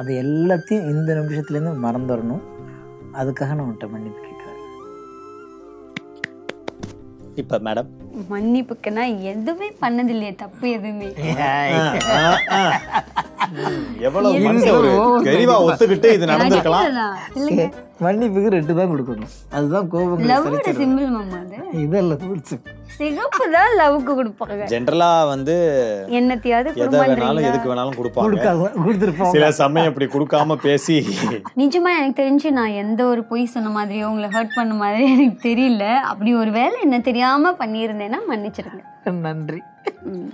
அது 0.00 0.10
எல்லாத்தையும் 0.24 0.88
இந்த 0.92 1.10
நிமிஷத்துலேருந்து 1.18 1.72
மறந்துடணும். 1.86 2.44
அதுக்காக 3.20 3.54
நான் 3.54 3.66
உன்கிட்ட 3.66 3.88
மன்னிப்பு 3.94 4.20
கேட்குறேன். 4.26 4.60
இப்ப 7.42 7.58
மேடம் 7.66 7.90
மன்னிப்புக்கு 8.30 8.90
நான் 8.98 9.14
எதுவுமே. 9.32 9.68
பண்ணது 9.82 10.12
இல்லையே 10.14 10.32
தப்பு 10.42 10.66
எதுவுமே 10.76 11.08
எவ்வளவு 14.06 14.40
தெளிவா 15.28 15.54
ஒத்துக்கிட்டு 15.66 16.08
இது 16.16 16.30
நடந்திருக்கலாம்? 16.32 16.88
மன்னிப்புக்கு 18.04 18.54
ரெட்டு 18.56 18.74
தான் 18.80 18.90
கொடுக்கணும். 18.92 19.32
அதுதான் 19.56 19.88
கோபம் 19.94 20.22
இதெல்லாம் 21.84 22.20
சிகப்பு 22.96 23.50
தான் 23.50 23.78
லவ்க்கு 23.78 24.10
கொடுப்பாங்க. 24.10 24.62
ஜென்ரலா 24.66 25.26
வந்து 25.26 25.54
என்னத்தையாவது 26.08 26.74
எதை 26.74 27.00
வேணாலும் 27.00 27.42
எதுக்கு 27.42 27.74
வேணாலும் 27.74 28.00
கொடுப்பாங்க. 28.02 28.70
கொடுத்துருப்போம். 28.86 29.30
சில 29.30 29.52
சமயம் 29.52 29.96
இப்படி 29.96 30.24
கொடுக்காம 30.24 30.54
பேசி. 30.54 31.06
நிஜமா 31.56 31.90
எனக்கு 31.98 32.22
தெரிஞ்சு 32.22 32.50
நான் 32.50 32.68
எந்த 32.68 33.04
ஒரு 33.04 33.24
பொய் 33.24 33.44
சொன்ன 33.44 33.68
மாதிரியோ 33.68 34.04
உங்களை 34.04 34.28
ஹர்ட் 34.28 34.54
பண்ண 34.54 34.74
மாதிரி 34.74 35.12
எனக்கு 35.12 35.48
தெரியல. 35.48 35.94
அப்படி 35.94 36.34
ஒரு 36.34 36.50
வேலை 36.50 36.80
என்ன 36.80 37.00
தெரியாம 37.00 37.52
பண்ணியிருந்தேன்னா 37.52 38.18
மன்னிச்சிருங்க. 38.30 39.10
நன்றி. 39.10 39.60
ம். 40.02 40.32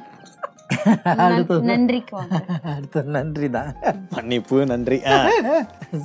நன்- 1.04 1.60
நன்றிக்கு 1.60 2.16
வாங்க. 2.16 2.44
அடுத்த 2.62 3.02
நன்றி 3.06 3.50
தான். 3.50 3.76
மன்னிப்பு 4.10 4.66
நன்றி. 4.66 4.98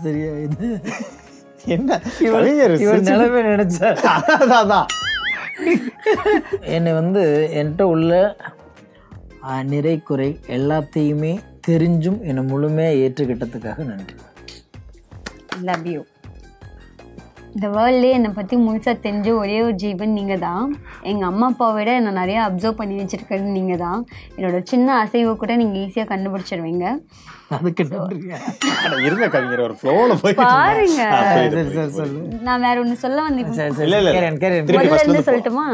சரியா 0.04 0.32
இது. 0.32 0.82
என்ன? 1.66 2.00
நிலைமை 2.20 3.42
நினைச்சா. 3.42 3.98
அதான். 4.40 4.86
என்னை 6.76 6.94
வந்து 6.94 7.24
என்கிட்ட 7.54 7.82
உள்ள 7.82 8.36
நிறை 9.64 10.00
குறை 10.00 10.40
எல்லாத்தையுமே 10.48 11.40
தெரிஞ்சும் 11.68 12.20
என்னை 12.22 12.44
முழுமையாக 12.44 12.96
ஏற்றுக்கிட்டதுக்காக 12.98 13.84
நன்றி. 13.84 14.16
லவ் 15.62 15.88
யூ 15.88 16.02
இந்த 17.56 17.68
வேர்ல்ட்லேயே 17.76 18.16
என்னை 18.18 18.30
பற்றி 18.38 18.56
முழுசாக 18.66 18.96
தெரிஞ்ச 19.06 19.30
ஒரே 19.40 19.58
ஒரு 19.66 19.76
ஜீவன் 19.84 20.14
நீங்கள் 20.18 20.42
தான் 20.46 20.68
எங்கள் 21.12 21.28
அம்மா 21.30 21.48
அப்பாவை 21.52 21.74
விட 21.78 21.90
என்னை 22.00 22.12
நிறையா 22.20 22.42
அப்சர்வ் 22.48 22.78
பண்ணி 22.80 22.96
வச்சிருக்கிறது 23.02 23.56
நீங்கள் 23.58 23.82
தான் 23.86 24.02
என்னோட 24.38 24.60
சின்ன 24.72 24.88
அசைவை 25.04 25.34
கூட 25.42 25.56
நீங்கள் 25.62 25.82
ஈஸியாக 25.84 26.08
கண்டுபிடிச்சிருவீங்க. 26.12 26.86
பாருங்க. 30.42 31.02
சரி 31.36 31.64
சரி 31.76 31.92
சொல்லு. 31.98 32.20
நான் 32.48 32.64
வேற 32.66 32.76
ஒன்று 32.84 32.96
சொல்ல 33.04 33.18
வந்து 33.28 33.42
சரி 33.60 33.74
சரி 33.78 33.86
இல்ல, 33.88 33.98
இல்ல. 34.02 34.12
கேரியன் 34.18 34.40
கேரியன் 34.44 34.68
திருப்பி 34.70 34.86
முதல்ல 34.86 34.94
first 34.94 35.04
இருந்து 35.06 35.18
இருந்து 35.18 35.30
சொல்லட்டுமா 35.30 35.66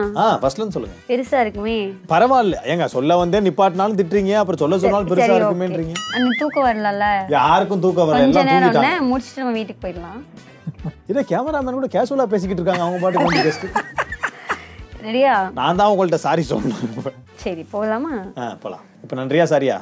பெருசா 1.11 1.39
இருக்குமே. 1.45 1.77
பரவாயில்ல. 2.13 2.57
ஏங்க 2.73 2.87
சொல்ல 2.95 3.19
வந்தே 3.21 3.43
நிப்பாட்டினாலும் 3.47 3.99
திட்டுறீங்க 4.01 4.33
அப்புறம் 4.41 4.63
சொல்ல 4.63 4.81
சொன்னாலும் 4.85 5.11
பெருசா 5.13 5.31
இருக்குமேன்றீங்க. 5.39 5.95
அந்த 6.17 6.29
தூக்கம் 6.41 6.67
வரலல்ல 6.69 7.05
யாருக்கும் 7.37 7.83
தூக்கம் 7.87 8.09
வரல 8.11 8.25
கொஞ்ச 8.25 8.43
நேரம் 8.51 9.09
முடிச்சுட்டு 9.13 9.43
நம்ம 9.43 9.55
வீட்டுக்கு 9.59 9.83
போயிடலாம். 9.85 10.19
இல்ல 11.11 11.21
கேமராமேன் 11.31 11.77
கூட 11.79 11.89
கேஷுவலா 11.95 12.27
பேசிக்கிட்டு 12.33 12.61
இருக்காங்க 12.61 12.85
அவங்க 12.85 12.99
பாட்டுக்கு 13.03 13.29
வந்து 13.29 13.45
just. 13.49 13.65
ரெடியா 15.07 15.33
நான் 15.57 15.79
தான் 15.79 15.91
உங்கள்ட்ட 15.91 16.17
சாரி 16.25 16.43
சொல்லணும். 16.49 17.11
சரி 17.43 17.63
போகலாமா? 17.73 18.13
ஆ 18.41 18.45
போலாம். 18.63 18.85
இப்ப 19.03 19.15
நன்றியா 19.19 19.45
சாரியா 19.53 19.77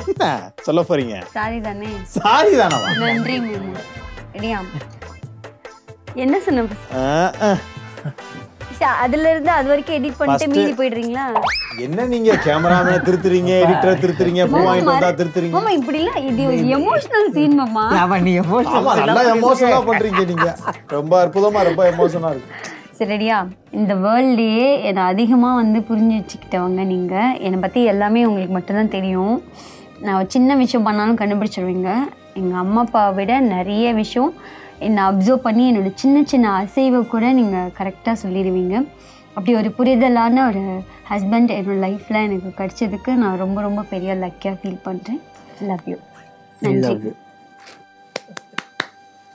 என்ன? 0.00 0.24
சொல்ல 0.66 0.80
போறீங்க? 0.88 1.16
சாரி 1.36 1.58
தானே? 1.66 1.90
சாரி 2.18 2.52
தானவா? 2.60 2.88
நன்றி 3.02 3.36
ரெடியா 4.36 4.58
என்ன 6.24 6.36
சொன்ன 6.46 6.64
அதுல 8.82 9.30
இருந்து 9.30 9.50
அது 9.50 9.68
வரைக்கும் 9.68 9.96
எடிட் 9.98 10.18
பண்ணிட்டு 10.18 10.46
மீதி 10.54 10.72
போயிடுறீங்களா? 10.78 11.24
என்ன 11.84 12.04
நீங்க 12.04 12.30
கேமராமேனை 12.46 12.98
திருத்துறீங்க 13.06 13.52
எடிட்டரை 13.62 13.94
திருத்துறீங்க 14.02 14.42
பூ 14.52 14.58
வாங்கிட்டு 14.66 14.92
வந்தா 14.92 15.10
திருத்துறீங்க? 15.20 15.54
மாமா 15.56 15.70
இப்படி 15.70 15.98
இல்ல 16.02 16.12
இது 16.30 16.42
எமோஷனல் 16.78 17.30
சீன் 17.36 17.56
மாமா. 17.60 17.84
அவன் 18.04 18.24
நீ 18.28 18.32
ஆமா 18.42 18.60
எமோஷனல் 18.60 19.00
நல்லா 19.02 19.24
எமோஷனலா 19.34 19.80
பண்றீங்க 19.90 20.24
நீங்க. 20.32 20.48
ரொம்ப 20.90 21.22
அற்புதமா 21.24 21.62
ரொம்ப 21.70 21.84
எமோஷனா 21.92 22.30
இருக்கு. 22.30 22.50
சரி 22.98 23.10
ரெடியா? 23.12 23.36
இந்த 23.72 23.94
வேர்ல்ட்லேயே 23.94 24.82
என்னை 24.88 25.02
அதிகமாக 25.12 25.54
வந்து 25.54 25.80
புரிஞ்சு 25.88 26.16
வச்சுக்கிட்டவங்க 26.18 26.84
நீங்கள் 26.92 27.38
என்னை 27.46 27.60
பற்றி 27.60 27.82
எல்லாமே 27.84 28.26
உங்களுக்கு 28.26 28.54
மட்டும்தான் 28.54 28.88
தெரியும். 28.88 29.36
நான் 30.00 30.28
சின்ன 30.28 30.56
விஷயம் 30.56 30.86
பண்ணாலும் 30.88 31.18
கண்டுபிடிச்சிருவீங்க. 31.22 31.90
எங்கள் 32.34 32.58
அம்மா 32.58 32.80
அப்பாவை 32.80 33.14
விட 33.16 33.40
நிறைய 33.40 33.92
விஷயம் 33.92 34.30
என்னை 34.88 35.02
அப்சர்வ் 35.08 35.44
பண்ணி 35.46 35.64
என்னோட 35.70 35.90
சின்ன 36.02 36.22
சின்ன 36.32 36.52
அசைவை 36.60 37.00
கூட 37.14 37.32
நீங்கள் 37.40 37.72
கரெக்டாக 37.78 38.16
சொல்லிடுவீங்க. 38.24 38.76
அப்படி 39.36 39.52
ஒரு 39.60 39.70
புரிதலான 39.78 40.42
ஒரு 40.50 40.62
ஹஸ்பண்ட் 41.10 41.52
என்னோட 41.58 41.76
லைஃப்பில் 41.86 42.24
எனக்கு 42.26 42.50
கிடைச்சதுக்கு 42.60 43.12
நான் 43.22 43.40
ரொம்ப 43.44 43.60
ரொம்ப 43.68 43.84
பெரிய 43.92 44.14
லக்கியாக 44.24 44.56
ஃபீல் 44.62 44.80
பண்ணுறேன் 44.88 45.20
லவ் 45.70 45.86
யூ 45.92 45.98
நன்றி. 46.64 47.12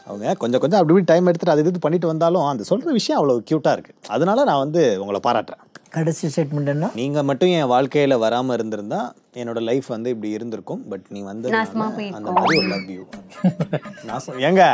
அவங்க 0.07 0.35
கொஞ்சம் 0.43 0.61
கொஞ்சம் 0.61 0.79
அப்படி 0.79 0.93
இப்படி 0.93 1.09
டைம் 1.11 1.27
எடுத்துட்டு 1.29 1.55
அது 1.55 1.71
இது 1.71 1.85
பண்ணிட்டு 1.85 2.11
வந்தாலும் 2.11 2.45
அந்த 2.51 2.63
சொல்ற 2.69 2.87
விஷயம் 2.99 3.19
அவ்வளவு 3.19 3.43
கியூட்டா 3.49 3.71
இருக்கு. 3.75 3.93
அதனால 4.15 4.45
நான் 4.49 4.63
வந்து 4.65 4.83
உங்களை 5.01 5.19
பாராட்டுறேன். 5.27 5.63
கடைசி 5.95 6.25
ஸ்டேட்மெண்ட் 6.33 6.71
என்ன? 6.73 6.87
நீங்க 6.99 7.19
மட்டும் 7.29 7.51
என் 7.57 7.69
வாழ்க்கையில 7.73 8.15
வராம 8.23 8.55
இருந்திருந்தா 8.57 8.99
என்னோட 9.41 9.59
லைஃப் 9.69 9.87
வந்து 9.93 10.09
இப்படி 10.13 10.29
இருந்திருக்கும். 10.37 10.81
பட் 10.91 11.05
நீ 11.15 11.21
வந்து 11.29 11.47
அந்த 12.19 12.31
மாதிரி 12.37 12.59
ஒரு 12.61 12.69
லவ் 12.73 12.89
யூ 12.97 13.03
ஏங்க? 14.49 14.65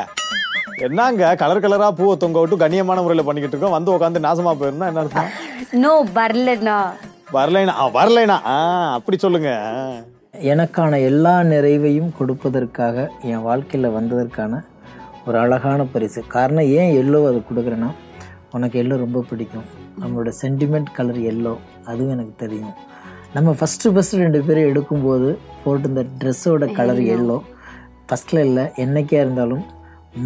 என்னங்க? 0.83 1.35
கலர் 1.35 1.61
கலரா 1.63 1.87
பூவை 1.97 2.17
தொங்க 2.17 2.39
விட்டு 2.39 2.55
கண்ணியமான 2.61 3.01
முறையில் 3.01 3.25
பண்ணிக்கிட்டு 3.25 3.55
இருக்கோம். 3.55 3.75
வந்து 3.77 3.91
உட்காந்து 3.95 4.25
நாசமா 4.25 4.51
போயிருந்தா 4.59 4.87
என்ன 4.91 5.03
அர்த்தம்? 5.03 5.29
நோ 5.83 5.91
வரலண்ணா. 6.17 6.77
வரலைனா 7.35 7.73
வரலைனா 7.97 8.37
ஆ 8.53 8.57
அப்படி 8.93 9.17
சொல்லுங்க. 9.17 9.51
எனக்கான 10.51 11.01
எல்லா 11.09 11.39
நிறைவையும் 11.51 12.09
கொடுப்பதற்காக 12.19 13.07
என் 13.21 13.41
வாழ்க்கையில் 13.41 13.95
வந்ததற்கான 13.97 14.63
ஒரு 15.27 15.37
அழகான 15.37 15.83
பரிசு. 15.83 16.23
காரணம் 16.27 16.67
ஏன் 16.79 16.91
எல்லோ 17.01 17.21
அது 17.29 17.39
கொடுக்குறேன்னா 17.49 17.91
உனக்கு 18.51 18.83
எல்லோ 18.83 18.97
ரொம்ப 18.97 19.23
பிடிக்கும். 19.29 19.65
நம்மளோட 20.01 20.31
சென்டிமெண்ட் 20.41 20.91
கலர் 20.93 21.21
எல்லோ 21.33 21.55
அதுவும் 21.85 22.13
எனக்கு 22.17 22.33
தெரியும். 22.37 22.73
நம்ம 23.33 23.55
ஃபஸ்ட்டு 23.59 23.93
ஃபஸ்ட்டு 23.95 24.21
ரெண்டு 24.23 24.41
பேரும் 24.41 24.69
எடுக்கும்போது 24.71 25.37
போட்டிருந்த 25.63 26.05
ட்ரெஸ்ஸோட 26.19 26.73
கலர் 26.73 27.01
எல்லோ 27.15 27.39
ஃபஸ்ட்டில் 28.09 28.45
இல்லை 28.49 28.63
என்னைக்கே 28.75 29.17
இருந்தாலும் 29.25 29.65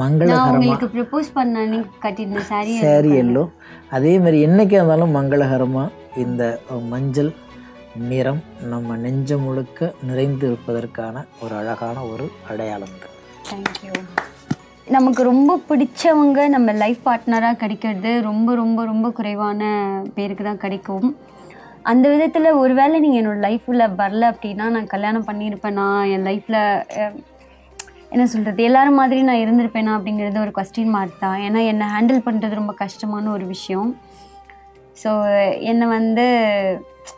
மங்களகரமாக 0.01 0.55
உங்களுக்கு 0.55 0.87
ப்ரப்போஸ் 0.95 1.29
பண்ண 1.37 1.83
கட்டியிருந்த 2.03 2.41
சாரி 2.49 2.73
சேரீ 2.85 3.11
எல்லோ 3.21 3.43
அதே 3.97 4.13
மாதிரி 4.19 4.39
என்னைக்கே 4.47 4.77
இருந்தாலும் 4.79 5.15
மங்களகரமாக 5.17 6.17
இந்த 6.23 6.43
மஞ்சள் 6.93 7.31
நிறம் 8.09 8.41
நம்ம 8.71 8.95
நெஞ்சம் 9.03 9.45
முழுக்க 9.45 9.93
நிறைந்து 10.09 10.45
இருப்பதற்கான 10.49 11.23
ஒரு 11.43 11.53
அழகான 11.61 11.97
ஒரு 12.11 12.25
அடையாளம். 12.51 12.93
தேங்க்யூ 13.49 13.93
நமக்கு 14.95 15.23
ரொம்ப 15.23 15.57
பிடிச்சவங்க 15.69 16.47
நம்ம 16.55 16.71
லைஃப் 16.83 17.01
பார்ட்னராக 17.07 17.59
கிடைக்கிறது 17.63 18.11
ரொம்ப 18.29 18.55
ரொம்ப 18.55 18.85
ரொம்ப 18.91 19.09
குறைவான 19.17 19.63
பேருக்கு 20.13 20.43
தான் 20.43 20.63
கிடைக்கும். 20.65 21.09
அந்த 21.83 22.05
விதத்தில் 22.13 22.57
ஒருவேளை 22.61 22.95
நீங்கள் 22.99 23.21
என்னோட 23.21 23.39
லைஃப்பில் 23.47 23.83
வரல 24.01 24.31
அப்படின்னா 24.33 24.65
நான் 24.75 24.93
கல்யாணம் 24.93 25.27
பண்ணியிருப்பேனா? 25.27 25.87
என் 26.13 26.25
லைஃப்பில் 26.29 26.61
என்ன 28.13 28.23
சொல்கிறது 28.33 28.61
எல்லாரும் 28.67 28.99
மாதிரி 28.99 29.19
நான் 29.27 29.41
இருந்திருப்பேனா 29.43 29.95
அப்படிங்கிறது 29.97 30.37
ஒரு 30.43 30.51
கொஸ்டின் 30.57 30.93
மார்க் 30.95 31.23
தான். 31.25 31.39
ஏன்னா 31.47 31.59
என்னை 31.71 31.87
ஹேண்டில் 31.95 32.21
பண்ணுறது 32.27 32.59
ரொம்ப 32.61 32.73
கஷ்டமான 32.83 33.29
ஒரு 33.35 33.45
விஷயம். 33.55 33.89
ஸோ 35.01 35.09
என்னை 35.71 35.87
வந்து 35.97 36.25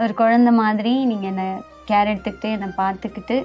ஒரு 0.04 0.14
குழந்தை 0.22 0.52
மாதிரி 0.64 0.94
நீங்கள் 1.12 1.32
என்னை 1.32 1.48
கேர் 1.90 2.12
எடுத்துக்கிட்டு 2.14 2.50
என்னை 2.56 2.70
பார்த்துக்கிட்டு 2.82 3.38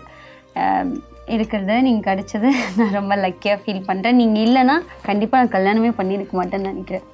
இருக்கிறது 1.36 1.76
நீங்கள் 1.86 2.06
கிடைச்சது 2.08 2.48
நான் 2.78 2.96
ரொம்ப 2.98 3.14
லக்கியாக 3.22 3.62
ஃபீல் 3.62 3.86
பண்ணுறேன் 3.88 4.20
நீங்கள் 4.22 4.44
இல்லைன்னா 4.48 4.76
கண்டிப்பாக 5.08 5.40
நான் 5.42 5.54
கல்யாணமே 5.56 5.92
பண்ணியிருக்க 6.00 6.34
மாட்டேன்னு 6.40 6.72
நினைக்கிறேன். 6.72 7.06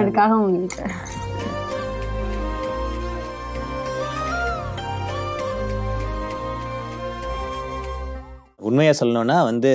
அதுக்காக 0.00 0.40
உங்களுக்கு 0.42 0.82
உண்மையாக 8.68 8.94
சொல்லணும்னா 8.98 9.36
வந்து 9.48 9.70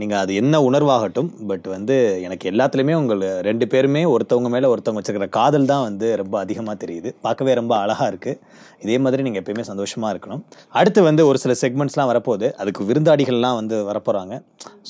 நீங்கள் 0.00 0.20
அது 0.22 0.32
என்ன 0.40 0.60
உணர்வாகட்டும் 0.68 1.28
பட் 1.50 1.66
வந்து 1.74 1.96
எனக்கு 2.26 2.44
எல்லாத்துலேயுமே 2.52 2.94
உங்கள் 3.00 3.22
ரெண்டு 3.48 3.66
பேருமே 3.72 4.02
ஒருத்தவங்க 4.14 4.50
மேலே 4.54 4.70
ஒருத்தவங்க 4.72 5.00
வச்சுருக்கிற 5.00 5.28
காதல் 5.38 5.68
தான் 5.72 5.84
வந்து 5.88 6.08
ரொம்ப 6.22 6.34
அதிகமாக 6.44 6.76
தெரியுது. 6.84 7.10
பார்க்கவே 7.26 7.54
ரொம்ப 7.60 7.74
அழகாக 7.82 8.10
இருக்குது 8.12 8.40
இதே 8.84 8.96
மாதிரி 9.04 9.24
நீங்கள் 9.26 9.42
எப்பயுமே 9.42 9.64
சந்தோஷமாக 9.72 10.12
இருக்கணும். 10.14 10.42
அடுத்து 10.80 11.02
வந்து 11.08 11.22
ஒரு 11.30 11.40
சில 11.44 11.54
செக்மெண்ட்ஸ்லாம் 11.62 12.10
வரப்போகுது. 12.12 12.48
அதுக்கு 12.62 12.88
விருந்தாடிகள்லாம் 12.90 13.58
வந்து 13.60 13.78
வரப்போகிறாங்க 13.90 14.34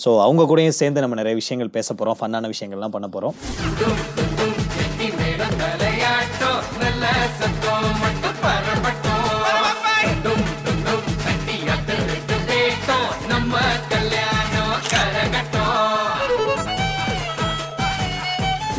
ஸோ 0.05 0.13
அவங்க 0.27 0.49
கூடயும் 0.53 0.79
சேர்ந்து 0.81 1.05
நம்ம 1.07 1.19
நிறைய 1.23 1.37
விஷயங்கள் 1.43 1.75
பேச 1.79 1.89
போகிறோம் 1.95 2.19
ஃபன்னான 2.23 2.51
விஷயங்கள்லாம் 2.55 2.97
பண்ண 2.97 3.09
போகிறோம் 3.17 4.36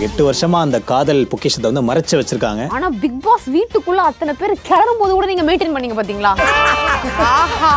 எட்டு 0.06 0.22
வருஷமா 0.28 0.58
அந்த 0.66 0.78
காதல் 0.90 1.22
பொக்கிஷத்தை 1.30 1.68
வந்து 1.70 1.84
மறைச்சு 1.90 2.16
வச்சிருக்காங்க. 2.20 2.64
ஆனா 2.76 2.88
பிக் 3.04 3.22
பாஸ் 3.28 3.46
வீட்டுக்குள்ள 3.56 4.02
அத்தனை 4.10 4.34
பேர் 4.42 4.54
கிளறும் 4.68 5.00
போது 5.00 5.12
கூட 5.18 5.28
நீங்க 5.32 5.44
மெயின்டைன் 5.48 5.74
பண்ணீங்க 5.76 5.96
பாத்தீங்களா? 6.00 6.32
ஆஹா. 7.30 7.72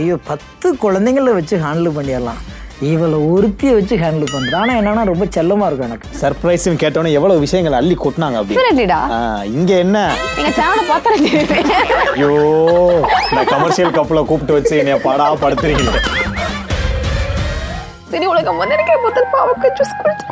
ஐயோ 0.00 0.16
பத்து 0.28 0.68
குழந்தைங்கள 0.84 1.32
வச்சு 1.38 1.56
ஹேண்டில் 1.64 1.96
பண்ணிடலாம். 1.96 2.40
இவளை 2.90 3.18
ஒருத்தியை 3.32 3.72
வச்சு 3.78 3.94
ஹேண்டில் 4.02 4.32
பண்ணுறது 4.32 4.56
ஆனால் 4.60 4.78
என்னன்னா 4.80 5.04
ரொம்ப 5.10 5.26
செல்லமாக 5.36 5.68
இருக்கும் 5.70 5.88
எனக்கு. 5.90 6.08
சர்ப்ரைஸ்னு 6.22 6.80
கேட்டோன்னே 6.82 7.12
எவ்வளவு 7.18 7.44
விஷயங்கள் 7.44 7.78
அள்ளி 7.80 7.96
கொட்டினாங்க 8.04 8.38
அப்படி. 8.40 8.56
இங்க 9.58 9.72
என்ன? 9.84 9.98
எங்க 10.40 10.50
சேனலை 10.60 10.84
பார்த்தா 10.92 11.14
ஐயோ 12.16 12.30
இந்த 13.30 13.44
கமர்ஷியல் 13.54 13.96
கப்பல 13.98 14.24
கூப்பிட்டு 14.30 14.58
வச்சு 14.58 14.74
என்னைய 14.82 14.98
பாடா 15.08 15.26
படுத்துறீங்க. 15.44 15.90
சரி 18.12 18.26
உலகம் 18.34 18.60
வந்து 18.62 18.76
எனக்கு 18.78 18.96
முதல் 19.08 19.32
பாவக்க 19.36 19.74
ஜூஸ் 19.78 19.96
குடிச்சு. 20.02 20.26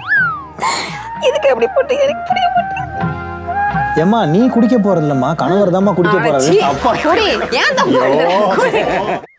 இதுக்கு 1.29 1.49
எப்படி 1.49 1.67
போட்டு? 1.67 1.95
எனக்கு 2.01 2.23
புரிய 2.29 2.47
மாட்டேங்குது. 2.49 4.01
ஏம்மா 4.01 4.25
நீ 4.25 4.49
குடிக்க 4.49 4.77
போறது 4.79 5.05
இல்லம்மா 5.05 5.35
கணவர் 5.35 5.75
தாம்மா 5.75 5.95
குடிக்க 5.95 6.17
போறாரு. 6.19 6.57
அப்பா. 6.71 6.93
குடி. 7.05 7.27
ஏன் 7.63 7.77
தப்பு. 7.77 9.34